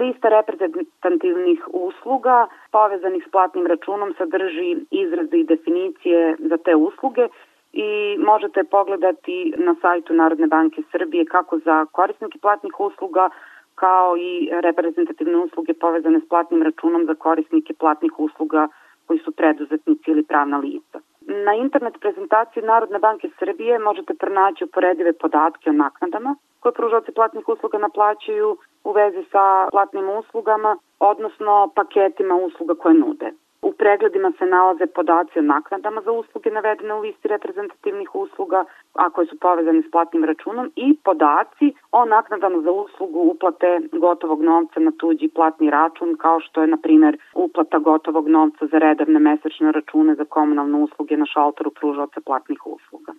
Lista 0.00 0.28
reprezentativnih 0.28 1.60
usluga 1.72 2.46
povezanih 2.72 3.24
s 3.26 3.30
platnim 3.30 3.66
računom 3.66 4.14
sadrži 4.18 4.76
izraze 4.90 5.36
i 5.38 5.48
definicije 5.52 6.36
za 6.38 6.56
te 6.56 6.74
usluge 6.74 7.28
i 7.72 7.90
možete 8.18 8.64
pogledati 8.64 9.54
na 9.56 9.74
sajtu 9.82 10.14
Narodne 10.14 10.46
banke 10.46 10.82
Srbije 10.92 11.24
kako 11.24 11.58
za 11.58 11.86
korisnike 11.92 12.38
platnih 12.38 12.80
usluga, 12.80 13.30
kao 13.74 14.16
i 14.16 14.48
reprezentativne 14.66 15.36
usluge 15.36 15.74
povezane 15.74 16.20
s 16.20 16.28
platnim 16.28 16.62
računom 16.62 17.04
za 17.06 17.14
korisnike 17.14 17.74
platnih 17.74 18.12
usluga 18.18 18.68
koji 19.06 19.18
su 19.18 19.30
preduzetnici 19.32 20.10
ili 20.10 20.22
pravna 20.22 20.58
lica. 20.58 20.98
Na 21.26 21.54
internet 21.54 21.94
prezentaciji 22.00 22.62
Narodne 22.62 22.98
banke 22.98 23.28
Srbije 23.38 23.78
možete 23.78 24.14
pronaći 24.14 24.64
uporedive 24.64 25.12
podatke 25.12 25.70
o 25.70 25.72
naknadama 25.72 26.36
koje 26.60 26.72
pružalci 26.72 27.12
platnih 27.12 27.48
usluga 27.48 27.78
naplaćaju 27.78 28.56
u 28.84 28.92
vezi 28.92 29.24
sa 29.32 29.68
platnim 29.70 30.08
uslugama, 30.18 30.76
odnosno 30.98 31.70
paketima 31.74 32.34
usluga 32.34 32.74
koje 32.74 32.94
nude. 32.94 33.32
U 33.68 33.72
pregledima 33.72 34.32
se 34.38 34.46
nalaze 34.46 34.86
podaci 34.86 35.38
o 35.38 35.42
naknadama 35.42 36.00
za 36.00 36.12
usluge 36.12 36.50
navedene 36.50 36.94
u 36.94 37.00
listi 37.00 37.28
reprezentativnih 37.28 38.14
usluga, 38.14 38.64
a 38.94 39.10
koje 39.10 39.26
su 39.26 39.38
povezane 39.38 39.82
s 39.82 39.90
platnim 39.90 40.24
računom 40.24 40.70
i 40.76 40.96
podaci 41.04 41.72
o 41.92 42.04
naknadama 42.04 42.60
za 42.60 42.70
uslugu 42.70 43.18
uplate 43.20 43.80
gotovog 43.92 44.42
novca 44.42 44.80
na 44.80 44.92
tuđi 44.98 45.28
platni 45.28 45.70
račun, 45.70 46.16
kao 46.16 46.40
što 46.40 46.60
je, 46.60 46.66
na 46.66 46.76
primer, 46.76 47.18
uplata 47.34 47.78
gotovog 47.78 48.28
novca 48.28 48.66
za 48.66 48.78
redovne 48.78 49.20
mesečne 49.20 49.72
račune 49.72 50.14
za 50.14 50.24
komunalne 50.24 50.78
usluge 50.78 51.16
na 51.16 51.26
šalteru 51.26 51.70
pružaoca 51.70 52.20
platnih 52.26 52.66
usluga. 52.66 53.12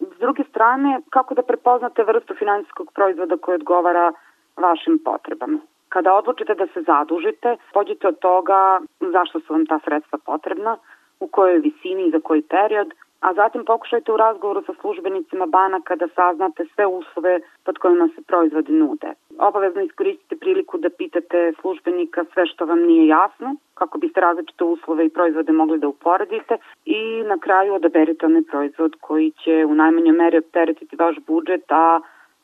S 0.00 0.18
druge 0.18 0.44
strane, 0.50 1.00
kako 1.10 1.34
da 1.34 1.42
prepoznate 1.42 2.04
vrstu 2.04 2.34
finansijskog 2.34 2.92
proizvoda 2.94 3.36
koji 3.36 3.54
odgovara 3.54 4.12
vašim 4.56 4.98
potrebama? 5.04 5.58
Kada 5.96 6.12
odlučite 6.14 6.54
da 6.54 6.66
se 6.66 6.80
zadužite, 6.82 7.56
pođite 7.74 8.08
od 8.08 8.18
toga 8.18 8.80
zašto 9.00 9.40
su 9.40 9.52
vam 9.52 9.66
ta 9.66 9.78
sredstva 9.84 10.18
potrebna, 10.24 10.76
u 11.20 11.26
kojoj 11.26 11.58
visini 11.58 12.02
i 12.06 12.10
za 12.10 12.20
koji 12.20 12.42
period, 12.42 12.88
a 13.20 13.34
zatim 13.34 13.64
pokušajte 13.64 14.12
u 14.12 14.16
razgovoru 14.16 14.62
sa 14.66 14.72
službenicima 14.80 15.46
banaka 15.46 15.96
da 15.96 16.08
saznate 16.08 16.64
sve 16.74 16.86
uslove 16.86 17.40
pod 17.64 17.78
kojima 17.78 18.08
se 18.08 18.22
proizvodi 18.22 18.72
nude. 18.72 19.10
Obavezno 19.38 19.82
iskoristite 19.82 20.36
priliku 20.36 20.78
da 20.78 20.90
pitate 20.90 21.52
službenika 21.60 22.24
sve 22.32 22.46
što 22.46 22.64
vam 22.64 22.82
nije 22.82 23.06
jasno, 23.06 23.56
kako 23.74 23.98
biste 23.98 24.20
različite 24.20 24.64
uslove 24.64 25.06
i 25.06 25.14
proizvode 25.16 25.52
mogli 25.52 25.78
da 25.78 25.88
uporedite 25.88 26.56
i 26.84 27.22
na 27.22 27.38
kraju 27.38 27.74
odaberite 27.74 28.26
onaj 28.26 28.42
proizvod 28.42 28.96
koji 29.00 29.30
će 29.30 29.64
u 29.64 29.74
najmanjoj 29.74 30.16
meri 30.16 30.38
opteretiti 30.38 30.96
vaš 30.96 31.16
budžet, 31.26 31.64
a 31.68 32.00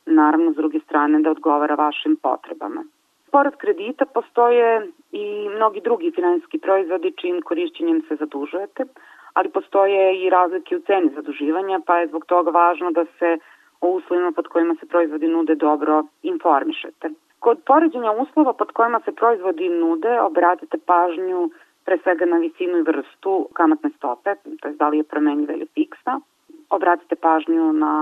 naravno 0.06 0.52
s 0.52 0.56
druge 0.56 0.80
strane 0.80 1.20
da 1.20 1.30
odgovara 1.30 1.74
vašim 1.74 2.16
potrebama. 2.22 2.84
Pored 3.32 3.54
kredita 3.56 4.04
postoje 4.06 4.88
i 5.12 5.48
mnogi 5.48 5.80
drugi 5.80 6.12
finansijski 6.14 6.58
proizvodi 6.58 7.12
čijim 7.20 7.42
korišćenjem 7.42 8.02
se 8.08 8.16
zadužujete, 8.16 8.84
ali 9.34 9.48
postoje 9.48 10.24
i 10.24 10.30
razlike 10.30 10.76
u 10.76 10.80
ceni 10.80 11.10
zaduživanja, 11.14 11.80
pa 11.86 11.98
je 11.98 12.06
zbog 12.06 12.26
toga 12.26 12.50
važno 12.50 12.90
da 12.90 13.04
se 13.18 13.38
o 13.80 13.88
uslovima 13.88 14.32
pod 14.32 14.48
kojima 14.48 14.74
se 14.80 14.86
proizvodi 14.86 15.28
nude 15.28 15.54
dobro 15.54 16.04
informišete. 16.22 17.10
Kod 17.38 17.58
poređenja 17.66 18.12
uslova 18.12 18.52
pod 18.52 18.72
kojima 18.72 19.00
se 19.04 19.12
proizvodi 19.12 19.68
nude, 19.68 20.20
obratite 20.20 20.78
pažnju 20.86 21.50
pre 21.84 21.98
svega 22.02 22.24
na 22.24 22.36
visinu 22.36 22.78
i 22.78 22.82
vrstu 22.82 23.48
kamatne 23.52 23.90
stope, 23.96 24.34
to 24.60 24.68
je 24.68 24.74
da 24.74 24.88
li 24.88 24.96
je 24.96 25.04
promenjiva 25.04 25.52
ili 25.54 25.66
fiksna, 25.74 26.20
obratite 26.72 27.16
pažnju 27.16 27.72
na 27.72 27.94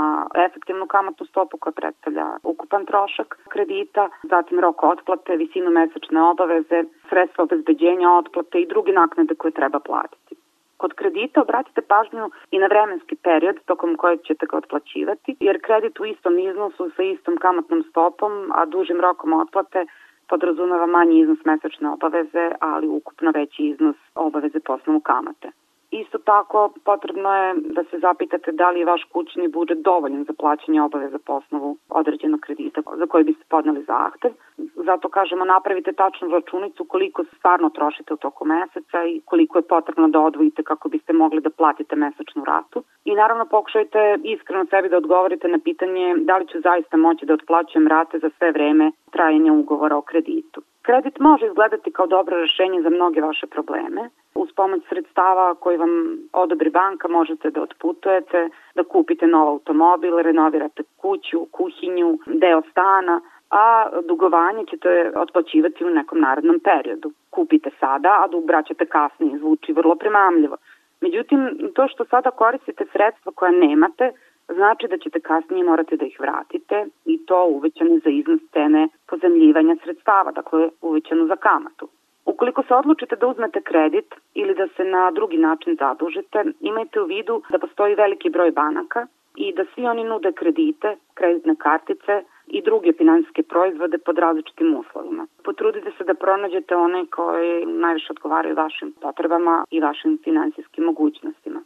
efektivnu 0.47 0.87
kamatnu 0.87 1.27
stopu 1.27 1.59
koja 1.59 1.73
predstavlja 1.73 2.27
ukupan 2.43 2.87
trošak 2.87 3.39
kredita, 3.49 4.09
zatim 4.23 4.61
rok 4.61 4.83
otplate, 4.83 5.37
visinu 5.37 5.71
mesečne 5.71 6.23
obaveze, 6.23 6.85
sredstva 7.09 7.45
obezbeđenja 7.45 8.11
otplate 8.11 8.61
i 8.61 8.67
druge 8.67 8.93
naknade 8.93 9.35
koje 9.35 9.53
treba 9.53 9.81
platiti. 9.81 10.35
Kod 10.77 10.93
kredita 10.93 11.43
obratite 11.43 11.81
pažnju 11.83 12.31
i 12.51 12.59
na 12.59 12.67
vremenski 12.67 13.17
period 13.17 13.57
tokom 13.65 13.97
kojeg 13.97 14.21
ćete 14.23 14.47
ga 14.47 14.57
otplaćivati, 14.57 15.37
jer 15.41 15.61
kredit 15.63 16.01
u 16.01 16.05
istom 16.05 16.39
iznosu 16.39 16.91
sa 16.97 17.03
istom 17.03 17.37
kamatnom 17.37 17.83
stopom, 17.91 18.33
a 18.55 18.65
dužim 18.67 19.01
rokom 19.01 19.33
otplate 19.33 19.87
podrazumeva 20.29 20.87
manji 20.87 21.21
iznos 21.21 21.45
mesečne 21.45 21.89
obaveze, 21.91 22.51
ali 22.61 22.89
ukupno 22.89 23.31
veći 23.35 23.63
iznos 23.63 23.97
obaveze 24.15 24.61
po 24.61 24.73
osnovu 24.73 25.01
kamate. 25.01 25.51
Isto 25.91 26.19
tako 26.19 26.73
potrebno 26.85 27.37
je 27.37 27.55
da 27.55 27.85
se 27.85 27.99
zapitate 27.99 28.53
da 28.53 28.71
li 28.71 28.79
je 28.79 28.85
vaš 28.85 29.05
kućni 29.13 29.49
budžet 29.49 29.79
dovoljan 29.79 30.25
za 30.25 30.33
plaćanje 30.39 30.83
obaveza 30.83 31.19
po 31.27 31.33
osnovu 31.33 31.77
određenog 31.89 32.41
kredita 32.41 32.81
za 32.97 33.07
koji 33.07 33.25
biste 33.25 33.45
podneli 33.49 33.85
zahtev. 33.85 34.31
Zato 34.75 35.09
kažemo 35.09 35.45
napravite 35.45 35.93
tačnu 35.93 36.29
računicu 36.29 36.85
koliko 36.85 37.25
stvarno 37.25 37.71
trošite 37.71 38.15
u 38.15 38.17
toku 38.17 38.45
meseca 38.45 39.05
i 39.05 39.21
koliko 39.25 39.59
je 39.59 39.63
potrebno 39.63 40.09
da 40.09 40.21
odvojite 40.21 40.63
kako 40.63 40.89
biste 40.89 41.13
mogli 41.13 41.41
da 41.41 41.51
platite 41.51 41.97
mesečnu 41.97 42.45
ratu. 42.45 42.83
I 43.05 43.15
naravno 43.15 43.45
pokušajte 43.45 44.19
iskreno 44.25 44.67
sebi 44.71 44.89
da 44.89 44.97
odgovorite 44.97 45.49
na 45.49 45.59
pitanje 45.59 46.15
da 46.17 46.37
li 46.37 46.47
ću 46.47 46.61
zaista 46.61 46.97
moći 46.97 47.27
da 47.27 47.35
otplaćujem 47.35 47.89
rate 47.89 48.19
za 48.19 48.31
sve 48.39 48.53
vreme 48.53 48.93
trajanja 49.11 49.53
ugovora 49.53 49.97
o 49.97 50.03
kreditu. 50.03 50.63
Kredit 50.83 51.19
može 51.19 51.47
izgledati 51.47 51.93
kao 51.93 52.07
dobro 52.07 52.37
rešenje 52.37 52.83
za 52.83 52.91
mnoge 52.91 53.21
vaše 53.21 53.47
probleme. 53.47 54.11
Uz 54.43 54.49
pomoć 54.57 54.83
sredstava 54.89 55.55
koji 55.55 55.77
vam 55.77 56.19
odobri 56.33 56.71
banka 56.71 57.09
možete 57.09 57.51
da 57.51 57.63
otputujete, 57.63 58.49
da 58.75 58.85
kupite 58.85 59.27
nov 59.27 59.49
automobil, 59.49 60.19
renovirate 60.19 60.83
kuću, 60.97 61.47
kuhinju, 61.51 62.19
deo 62.27 62.63
stana, 62.71 63.21
a 63.51 63.87
dugovanje 64.09 64.65
ćete 64.71 65.13
otplaćivati 65.17 65.85
u 65.85 65.91
nekom 65.91 66.21
narednom 66.21 66.61
periodu. 66.65 67.13
Kupite 67.31 67.71
sada, 67.81 68.09
a 68.23 68.29
dug 68.29 68.47
braćate 68.47 68.87
kasnije, 68.87 69.39
zvuči 69.39 69.73
vrlo 69.73 69.95
primamljivo. 69.95 70.57
Međutim, 71.01 71.71
to 71.75 71.89
što 71.89 72.05
sada 72.05 72.31
koristite 72.31 72.85
sredstva 72.93 73.33
koja 73.35 73.53
nemate, 73.53 74.13
znači 74.49 74.89
da 74.89 74.99
ćete 74.99 75.21
kasnije 75.21 75.65
morati 75.65 75.97
da 75.97 76.07
ih 76.07 76.21
vratite 76.21 76.87
i 77.05 77.27
to 77.27 77.45
uvećano 77.45 77.99
za 78.05 78.11
iznos 78.11 78.41
cene 78.53 78.89
pozemljivanja 79.09 79.77
sredstava, 79.83 80.33
dakle 80.33 80.69
uvećano 80.81 81.27
za 81.27 81.37
kamatu. 81.37 81.89
Ukoliko 82.31 82.63
se 82.63 82.75
odlučite 82.75 83.17
da 83.17 83.27
uzmete 83.27 83.61
kredit 83.61 84.15
ili 84.35 84.55
da 84.55 84.67
se 84.77 84.85
na 84.85 85.11
drugi 85.11 85.37
način 85.37 85.77
zadužite, 85.81 86.45
imajte 86.61 87.01
u 87.01 87.05
vidu 87.05 87.43
da 87.51 87.59
postoji 87.59 87.95
veliki 87.95 88.31
broj 88.31 88.51
banaka 88.51 89.07
i 89.37 89.53
da 89.53 89.65
svi 89.75 89.87
oni 89.87 90.05
nude 90.05 90.33
kredite, 90.33 90.97
kreditne 91.15 91.55
kartice 91.59 92.23
i 92.47 92.63
druge 92.63 92.93
finansijske 92.93 93.43
proizvode 93.43 93.99
pod 93.99 94.19
različitim 94.19 94.77
uslovima. 94.77 95.27
Potrudite 95.45 95.91
se 95.99 96.05
da 96.05 96.15
pronađete 96.15 96.77
one 96.77 97.07
koji 97.07 97.67
najviše 97.67 98.09
odgovaraju 98.11 98.55
vašim 98.55 98.93
potrebama 99.03 99.65
i 99.71 99.81
vašim 99.81 100.19
finansijskim 100.25 100.85
mogućnostima. 100.85 101.61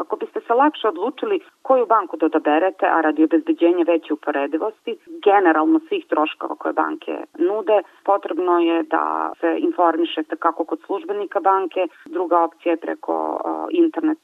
Kako 0.00 0.16
biste 0.16 0.40
se 0.46 0.54
lakše 0.54 0.88
odlučili 0.88 1.40
koju 1.62 1.86
banku 1.86 2.16
da 2.16 2.26
odaberete, 2.26 2.86
a 2.86 3.00
radi 3.00 3.24
obezbeđenja 3.24 3.84
veće 3.86 4.12
uporedivosti, 4.12 4.96
generalno 5.24 5.80
svih 5.88 6.06
troškova 6.06 6.54
koje 6.54 6.72
banke 6.72 7.12
nude, 7.38 7.78
potrebno 8.04 8.58
je 8.58 8.82
da 8.82 9.32
se 9.40 9.56
informišete 9.58 10.36
kako 10.36 10.64
kod 10.64 10.80
službenika 10.86 11.40
banke, 11.40 11.86
druga 12.06 12.38
opcija 12.40 12.72
je 12.72 12.76
preko 12.86 13.40
internet 13.70 14.22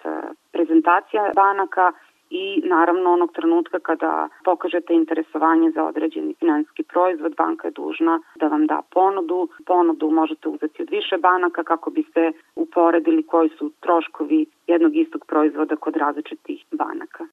prezentacija 0.53 1.33
banaka 1.35 1.93
i 2.31 2.63
naravno 2.65 3.13
onog 3.13 3.33
trenutka 3.33 3.79
kada 3.79 4.29
pokažete 4.45 4.95
interesovanje 4.95 5.71
za 5.71 5.85
određeni 5.85 6.35
finansijski 6.39 6.83
proizvod, 6.83 7.37
banka 7.37 7.69
je 7.69 7.73
dužna 7.73 8.21
da 8.35 8.47
vam 8.47 8.67
da 8.67 8.83
ponudu. 8.91 9.49
Ponudu 9.67 10.11
možete 10.11 10.49
uzeti 10.49 10.83
od 10.83 10.91
više 10.91 11.17
banaka 11.19 11.65
kako 11.65 11.91
biste 11.91 12.33
uporedili 12.57 13.23
koji 13.23 13.49
su 13.49 13.71
troškovi 13.81 14.47
jednog 14.67 14.97
istog 14.97 15.25
proizvoda 15.27 15.77
kod 15.77 15.97
različitih 15.97 16.65
banaka. 16.73 17.27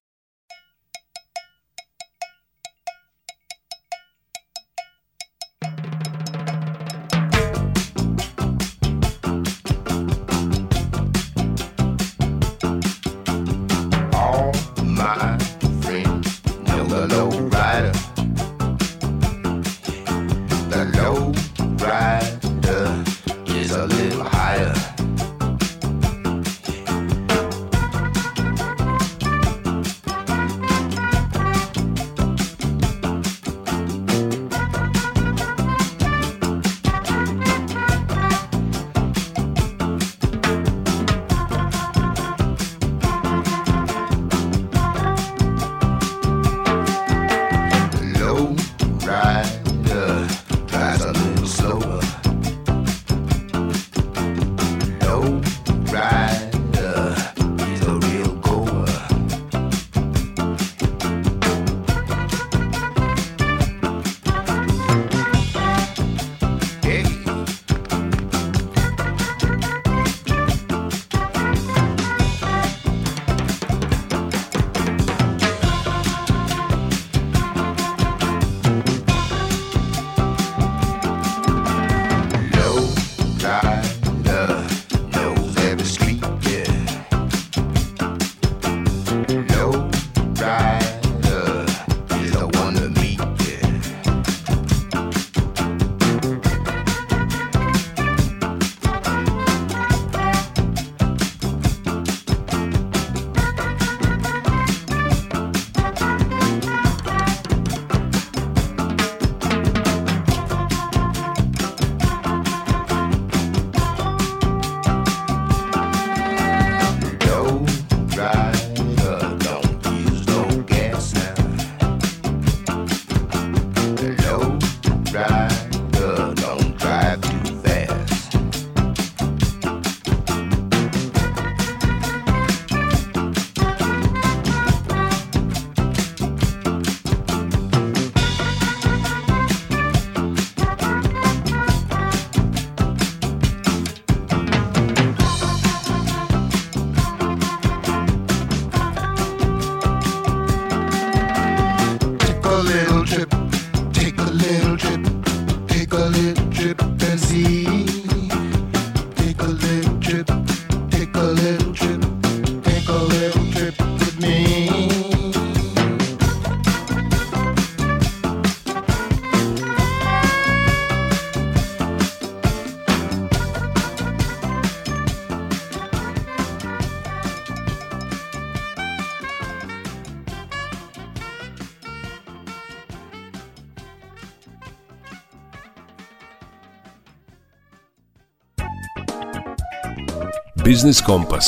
Biznis 190.65 191.01
Kompas. 191.01 191.47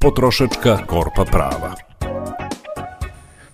Potrošačka 0.00 0.76
korpa 0.86 1.24
prava. 1.32 1.72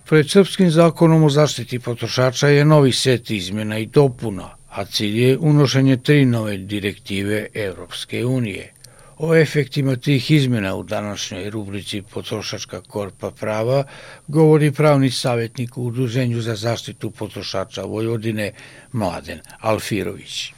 Pred 0.09 0.29
Srpskim 0.29 0.69
zakonom 0.69 1.23
o 1.23 1.29
zaštiti 1.29 1.79
potrošača 1.79 2.47
je 2.47 2.65
novi 2.65 2.91
set 2.91 3.31
izmjena 3.31 3.77
i 3.77 3.85
dopuna, 3.85 4.49
a 4.77 4.85
cilj 4.85 5.17
je 5.21 5.37
unošenje 5.37 5.97
tri 5.97 6.25
nove 6.25 6.57
direktive 6.57 7.47
Evropske 7.53 8.25
unije. 8.25 8.73
O 9.19 9.35
efektima 9.35 9.95
tih 9.95 10.31
izmjena 10.31 10.75
u 10.75 10.83
današnjoj 10.83 11.49
rubrici 11.49 12.03
Potrošačka 12.13 12.81
korpa 12.81 13.31
prava 13.41 13.83
govori 14.27 14.71
pravni 14.77 15.09
savjetnik 15.09 15.77
u 15.77 15.83
Udruženju 15.83 16.41
za 16.41 16.55
zaštitu 16.55 17.11
potrošača 17.19 17.81
Vojvodine 17.81 18.51
Mladen 18.91 19.39
Alfirović. 19.61 20.53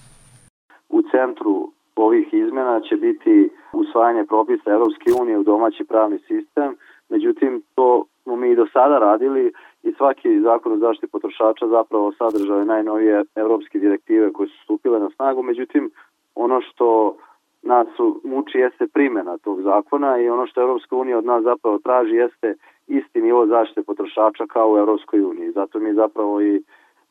U 0.89 1.01
centru 1.01 1.71
ovih 1.95 2.27
izmjena 2.33 2.81
će 2.89 2.95
biti 2.95 3.54
usvajanje 3.95 4.25
propisa 4.25 4.71
Evropske 4.71 5.09
unije 5.21 5.39
u 5.39 5.43
domaći 5.43 5.83
pravni 5.83 6.19
sistem, 6.19 6.75
međutim 7.09 7.61
to 7.75 8.05
smo 8.23 8.35
mi 8.35 8.51
i 8.51 8.55
do 8.55 8.65
sada 8.73 8.99
radili 8.99 9.53
i 9.83 9.93
svaki 9.93 10.41
zakon 10.41 10.71
o 10.71 10.77
zaštiti 10.77 11.11
potrošača 11.11 11.67
zapravo 11.67 12.11
sadržao 12.11 12.59
je 12.59 12.65
najnovije 12.65 13.23
evropske 13.35 13.79
direktive 13.79 14.33
koje 14.33 14.47
su 14.47 14.63
stupile 14.63 14.99
na 14.99 15.09
snagu, 15.09 15.43
međutim 15.43 15.91
ono 16.35 16.61
što 16.61 17.15
nas 17.63 17.87
muči 18.23 18.57
jeste 18.57 18.87
primjena 18.87 19.37
tog 19.37 19.61
zakona 19.61 20.17
i 20.17 20.29
ono 20.29 20.47
što 20.47 20.61
Evropska 20.61 20.95
unija 20.95 21.17
od 21.17 21.25
nas 21.25 21.43
zapravo 21.43 21.77
traži 21.77 22.15
jeste 22.15 22.55
isti 22.87 23.21
nivo 23.21 23.47
zaštite 23.47 23.83
potrošača 23.83 24.45
kao 24.47 24.71
u 24.71 24.77
Evropskoj 24.77 25.21
uniji. 25.21 25.51
Zato 25.51 25.79
mi 25.79 25.93
zapravo 25.93 26.41
i 26.41 26.63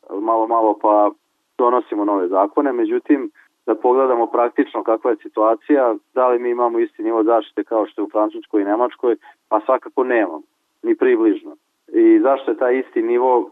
malo 0.09 0.47
malo 0.47 0.77
pa 0.81 1.09
donosimo 1.57 2.05
nove 2.05 2.27
zakone, 2.27 2.71
međutim 2.71 3.31
da 3.65 3.75
pogledamo 3.75 4.27
praktično 4.27 4.83
kakva 4.83 5.11
je 5.11 5.17
situacija, 5.17 5.95
da 6.13 6.27
li 6.27 6.39
mi 6.39 6.49
imamo 6.49 6.79
isti 6.79 7.03
nivo 7.03 7.23
zaštite 7.23 7.63
kao 7.63 7.85
što 7.85 8.01
je 8.01 8.05
u 8.05 8.09
Francuskoj 8.09 8.61
i 8.61 8.65
Nemačkoj, 8.65 9.15
pa 9.49 9.59
svakako 9.65 10.03
nemamo, 10.03 10.41
ni 10.83 10.95
približno. 10.95 11.55
I 11.87 12.19
zašto 12.19 12.51
je 12.51 12.57
taj 12.57 12.79
isti 12.79 13.01
nivo 13.01 13.49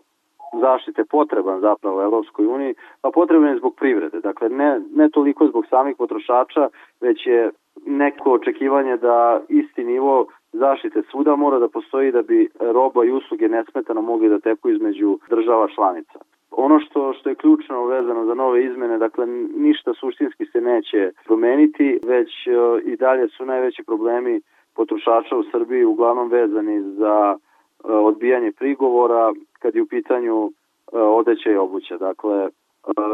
zaštite 0.62 1.04
potreban 1.06 1.60
zapravo 1.60 2.04
Evropskoj 2.04 2.46
uniji, 2.46 2.76
pa 3.02 3.10
potreban 3.14 3.50
je 3.50 3.58
zbog 3.58 3.76
privrede. 3.76 4.20
Dakle, 4.20 4.50
ne, 4.50 4.82
ne 4.96 5.10
toliko 5.10 5.48
zbog 5.48 5.66
samih 5.70 5.96
potrošača, 5.98 6.70
već 7.02 7.28
je 7.28 7.52
neko 7.86 8.32
očekivanje 8.32 8.98
da 8.98 9.42
isti 9.50 9.84
nivo 9.84 10.26
zaštite 10.52 11.02
svuda 11.12 11.36
mora 11.36 11.60
da 11.60 11.68
postoji 11.68 12.12
da 12.12 12.22
bi 12.22 12.50
roba 12.60 13.06
i 13.06 13.12
usluge 13.12 13.50
nesmetano 13.50 14.02
mogli 14.02 14.30
da 14.30 14.40
teku 14.40 14.70
između 14.70 15.20
država 15.30 15.68
članica. 15.76 16.20
Ono 16.58 16.80
što 16.80 17.14
što 17.14 17.30
je 17.30 17.36
ključno 17.36 17.86
vezano 17.86 18.26
za 18.26 18.34
nove 18.34 18.66
izmene, 18.66 18.98
dakle 18.98 19.28
ništa 19.56 19.94
suštinski 19.94 20.46
se 20.46 20.62
neće 20.62 21.12
promeniti, 21.26 22.00
već 22.06 22.48
e, 22.48 22.52
i 22.86 22.96
dalje 22.96 23.28
su 23.28 23.46
najveći 23.46 23.84
problemi 23.84 24.42
potrošača 24.76 25.38
u 25.38 25.44
Srbiji 25.52 25.86
uglavnom 25.86 26.30
vezani 26.30 26.82
za 26.82 27.36
e, 27.36 27.92
odbijanje 27.92 28.52
prigovora 28.52 29.34
kad 29.60 29.76
je 29.76 29.82
u 29.82 29.88
pitanju 29.88 30.48
e, 30.48 30.98
odeća 30.98 31.52
i 31.52 31.56
obuća. 31.56 31.98
Dakle, 31.98 32.50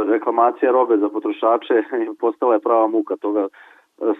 reklamacija 0.07 0.71
robe 0.71 0.97
za 0.97 1.09
potrošače 1.09 1.83
postala 2.21 2.53
je 2.53 2.59
prava 2.59 2.87
muka 2.87 3.15
toga 3.15 3.47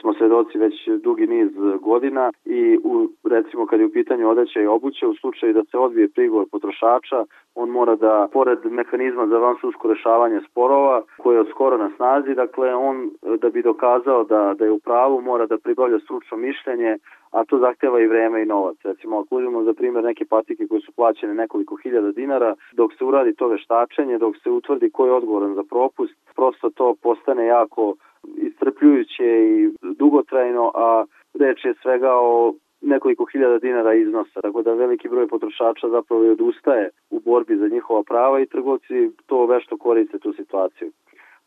smo 0.02 0.14
svedoci 0.14 0.58
već 0.58 0.88
dugi 1.04 1.28
niz 1.28 1.50
godina 1.82 2.32
i 2.46 2.78
u, 2.84 3.10
recimo 3.24 3.66
kad 3.66 3.80
je 3.80 3.86
u 3.86 3.92
pitanju 3.92 4.30
odeća 4.30 4.62
i 4.62 4.68
obuće, 4.68 5.08
u 5.08 5.16
slučaju 5.16 5.54
da 5.54 5.64
se 5.64 5.78
odbije 5.78 6.10
prigovor 6.10 6.46
potrošača, 6.52 7.26
on 7.56 7.70
mora 7.70 7.96
da, 7.96 8.28
pored 8.34 8.60
mehanizma 8.66 9.28
za 9.28 9.38
vansudsko 9.38 9.88
rešavanje 9.88 10.40
sporova, 10.50 11.02
koje 11.18 11.36
je 11.36 11.42
od 11.42 11.50
skoro 11.50 11.78
na 11.78 11.90
snazi, 11.96 12.36
dakle 12.36 12.76
on 12.76 13.10
da 13.42 13.50
bi 13.50 13.62
dokazao 13.62 14.24
da, 14.24 14.54
da 14.58 14.66
je 14.66 14.72
u 14.72 14.80
pravu, 14.80 15.22
mora 15.22 15.46
da 15.46 15.58
pribavlja 15.58 16.00
stručno 16.00 16.38
mišljenje, 16.38 16.98
a 17.32 17.46
to 17.46 17.60
zahteva 17.60 18.00
i 18.02 18.08
vreme 18.08 18.44
i 18.44 18.46
novac. 18.46 18.78
Recimo, 18.84 19.20
ako 19.20 19.36
uzmemo 19.36 19.64
za 19.64 19.74
primjer 19.74 20.04
neke 20.04 20.26
patike 20.26 20.68
koje 20.68 20.82
su 20.82 20.92
plaćene 20.92 21.34
nekoliko 21.34 21.76
hiljada 21.84 22.12
dinara, 22.12 22.56
dok 22.72 22.94
se 22.94 23.06
uradi 23.06 23.36
to 23.36 23.48
veštačenje, 23.48 24.18
dok 24.18 24.36
se 24.44 24.50
utvrdi 24.50 24.90
ko 24.90 25.06
je 25.06 25.12
odgovoran 25.12 25.56
za 25.56 25.64
propust, 25.64 26.14
prosto 26.36 26.70
to 26.70 26.96
postane 27.04 27.46
jako 27.46 27.96
iscrpljujuće 28.38 29.26
i 29.26 29.70
dugotrajno, 29.82 30.72
a 30.76 31.06
reč 31.40 31.66
je 31.66 31.74
svega 31.82 32.12
o 32.14 32.54
nekoliko 32.82 33.26
hiljada 33.32 33.58
dinara 33.60 33.94
iznosa, 33.94 34.42
tako 34.42 34.62
da 34.62 34.74
veliki 34.74 35.10
broj 35.10 35.28
potrošača 35.28 35.90
zapravo 35.90 36.24
i 36.26 36.30
odustaje 36.30 36.90
u 37.10 37.20
borbi 37.20 37.58
za 37.58 37.68
njihova 37.68 38.04
prava 38.04 38.40
i 38.40 38.46
trgovci 38.46 39.12
to 39.26 39.46
vešto 39.46 39.78
koriste 39.78 40.20
tu 40.20 40.34
situaciju. 40.34 40.92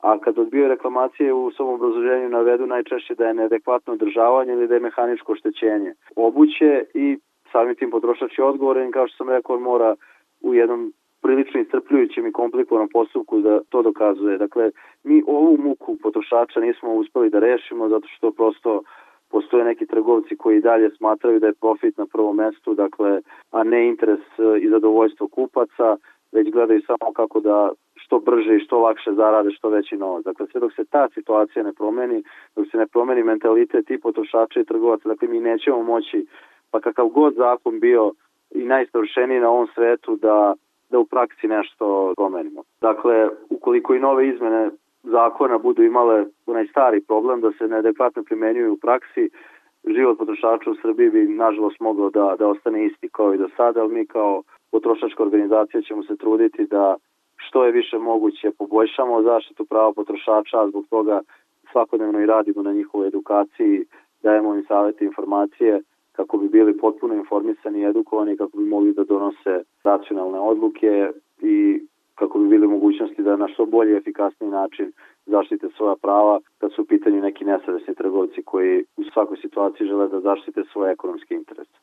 A 0.01 0.19
kad 0.19 0.39
odbio 0.39 0.69
reklamacije 0.69 1.33
u 1.33 1.51
svom 1.51 1.69
obrazloženju 1.69 2.29
navedu 2.29 2.67
najčešće 2.67 3.15
da 3.15 3.27
je 3.27 3.35
neadekvatno 3.35 3.93
održavanje 3.93 4.53
ili 4.53 4.69
da 4.69 4.75
je 4.75 4.81
mehaničko 4.81 5.33
oštećenje 5.33 5.95
obuće 6.17 6.85
i 6.95 7.19
samim 7.53 7.75
tim 7.75 7.91
potrošač 7.91 8.39
je 8.39 8.45
odgovoren, 8.45 8.93
kao 8.93 9.09
što 9.09 9.17
sam 9.17 9.29
rekao, 9.29 9.61
mora 9.61 9.95
u 10.41 10.55
jednom 10.55 10.93
prilično 11.23 11.61
iscrpljujućem 11.61 12.27
i 12.27 12.33
komplikovanom 12.33 12.89
postupku 12.93 13.41
da 13.41 13.61
to 13.69 13.83
dokazuje. 13.83 14.39
Dakle, 14.39 14.71
mi 15.05 15.23
ovu 15.27 15.59
muku 15.59 15.97
potrošača 16.03 16.61
nismo 16.61 16.95
uspeli 16.95 17.31
da 17.31 17.39
rešimo 17.39 17.89
zato 17.89 18.09
što 18.09 18.31
prosto 18.31 18.83
postoje 19.33 19.65
neki 19.65 19.87
trgovci 19.87 20.37
koji 20.37 20.61
dalje 20.61 20.91
smatraju 20.91 21.41
da 21.41 21.47
je 21.47 21.61
profit 21.61 21.99
na 21.99 22.07
prvom 22.07 22.37
mestu, 22.37 22.75
dakle, 22.75 23.21
a 23.51 23.65
ne 23.65 23.89
interes 23.89 24.21
e, 24.39 24.59
i 24.61 24.69
zadovoljstvo 24.69 25.29
kupaca, 25.29 25.97
već 26.33 26.51
gledaju 26.51 26.81
samo 26.87 27.13
kako 27.13 27.41
da 27.41 27.71
što 27.95 28.19
brže 28.19 28.57
i 28.57 28.65
što 28.65 28.79
lakše 28.79 29.13
zarade 29.13 29.51
što 29.51 29.69
veći 29.69 29.97
novac. 29.97 30.25
Dakle, 30.25 30.47
sve 30.47 30.61
dok 30.61 30.73
se 30.75 30.85
ta 30.85 31.09
situacija 31.15 31.63
ne 31.63 31.73
promeni, 31.73 32.23
dok 32.57 32.67
se 32.71 32.77
ne 32.77 32.87
promeni 32.87 33.23
mentalitet 33.23 33.91
i 33.91 34.01
potrošača 34.01 34.61
i 34.61 34.65
trgovaca, 34.65 35.09
dakle, 35.09 35.29
mi 35.29 35.41
nećemo 35.41 35.83
moći, 35.83 36.27
pa 36.71 36.81
kakav 36.81 37.07
god 37.07 37.35
zakon 37.35 37.81
bio 37.81 38.13
i 38.51 38.65
najsavršeniji 38.65 39.41
na 39.41 39.51
ovom 39.51 39.67
svetu, 39.75 40.17
da 40.17 40.55
da 40.93 40.99
u 40.99 41.05
praksi 41.05 41.49
nešto 41.49 42.13
promenimo. 42.17 42.63
Dakle, 42.81 43.29
ukoliko 43.51 43.95
i 43.95 44.01
nove 44.01 44.29
izmene 44.29 44.71
zakona 45.03 45.59
budu 45.59 45.83
imale 45.83 46.25
onaj 46.47 46.67
stari 46.67 47.01
problem 47.01 47.41
da 47.41 47.53
se 47.53 47.69
neadekvatno 47.69 48.23
primenjuju 48.23 48.73
u 48.73 48.77
praksi, 48.77 49.31
život 49.97 50.19
potrošača 50.19 50.71
u 50.71 50.75
Srbiji 50.83 51.11
bi 51.11 51.29
nažalost 51.29 51.81
mogao 51.81 52.11
da, 52.11 52.35
da 52.39 52.49
ostane 52.49 52.87
isti 52.87 53.09
kao 53.09 53.35
i 53.35 53.39
do 53.39 53.49
sada, 53.57 53.81
ali 53.81 53.95
mi 53.95 54.07
kao 54.07 54.43
potrošačka 54.71 55.23
organizacija 55.23 55.83
ćemo 55.83 56.03
se 56.03 56.17
truditi 56.17 56.67
da 56.67 56.97
što 57.37 57.65
je 57.65 57.73
više 57.73 57.99
moguće 57.99 58.51
poboljšamo 58.59 59.23
zaštitu 59.23 59.65
prava 59.65 59.93
potrošača, 59.93 60.61
a 60.61 60.69
zbog 60.69 60.85
toga 60.91 61.21
svakodnevno 61.73 62.21
i 62.21 62.27
radimo 62.27 62.63
na 62.63 62.73
njihovoj 62.73 63.07
edukaciji, 63.07 63.85
dajemo 64.23 64.55
im 64.55 64.65
savete 64.69 65.05
informacije 65.05 65.81
kako 66.13 66.39
bi 66.39 66.49
bili 66.49 66.79
potpuno 66.79 67.15
informisani 67.15 67.81
i 67.81 67.85
edukovani, 67.85 68.37
kako 68.37 68.59
bi 68.59 68.65
mogli 68.65 68.93
da 68.93 69.05
donose 69.05 69.63
racionalne 69.85 70.39
odluke 70.39 71.11
i 71.43 71.81
kako 72.15 72.39
bi 72.39 72.49
bili 72.49 72.67
mogućnosti 72.67 73.23
da 73.23 73.37
na 73.37 73.49
što 73.49 73.67
bolji 73.67 73.93
i 73.93 73.97
efikasniji 73.97 74.51
način 74.51 74.93
zaštite 75.27 75.69
svoja 75.77 75.97
prava 76.03 76.41
kad 76.59 76.73
su 76.73 76.83
u 76.83 76.85
pitanju 76.85 77.21
neki 77.21 77.45
nesavesni 77.45 77.95
trgovci 77.95 78.43
koji 78.43 78.85
u 78.97 79.05
svakoj 79.13 79.37
situaciji 79.37 79.87
žele 79.87 80.09
da 80.09 80.21
zaštite 80.21 80.63
svoje 80.73 80.93
ekonomske 80.93 81.35
interese. 81.35 81.79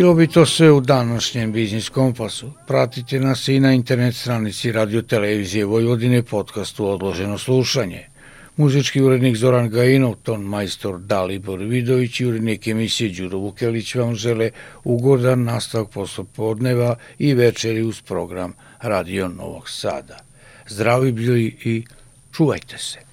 Bilo 0.00 0.14
bi 0.14 0.26
to 0.26 0.46
sve 0.46 0.70
u 0.72 0.80
današnjem 0.80 1.52
Biznis 1.52 1.88
Kompasu. 1.88 2.50
Pratite 2.66 3.20
nas 3.20 3.48
i 3.48 3.60
na 3.60 3.72
internet 3.72 4.14
stranici 4.16 4.72
Radio 4.72 5.02
Televizije 5.02 5.64
Vojvodine 5.64 6.22
podcastu 6.22 6.86
Odloženo 6.86 7.38
slušanje. 7.38 8.06
Muzički 8.56 9.02
urednik 9.02 9.36
Zoran 9.36 9.68
Gajinov, 9.68 10.14
ton 10.22 10.40
majstor 10.42 10.98
Dalibor 10.98 11.58
Vidović 11.58 12.20
i 12.20 12.26
urednik 12.26 12.66
emisije 12.66 13.10
Đuro 13.10 13.38
Vukelić 13.38 13.94
vam 13.94 14.14
žele 14.14 14.50
ugodan 14.84 15.44
nastavak 15.44 15.90
poslopodneva 15.90 16.96
i 17.18 17.34
večeri 17.34 17.82
uz 17.82 18.00
program 18.00 18.54
Radio 18.80 19.28
Novog 19.28 19.68
Sada. 19.68 20.18
Zdravi 20.68 21.12
bili 21.12 21.56
i 21.64 21.84
čuvajte 22.32 22.78
se. 22.78 23.09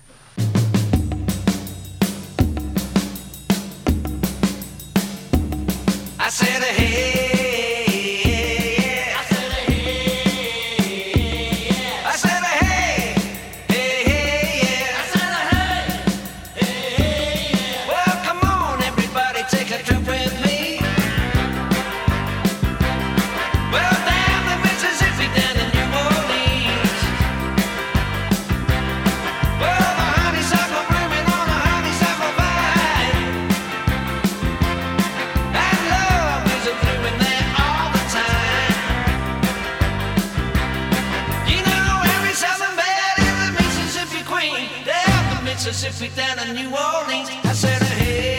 down 44.85 45.35
the 45.35 45.43
Mississippi, 45.43 46.13
down 46.15 46.37
to 46.37 46.53
New 46.53 46.69
Orleans. 46.69 47.29
I 47.43 47.53
said, 47.53 47.81
hey. 47.83 48.36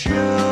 show. 0.00 0.49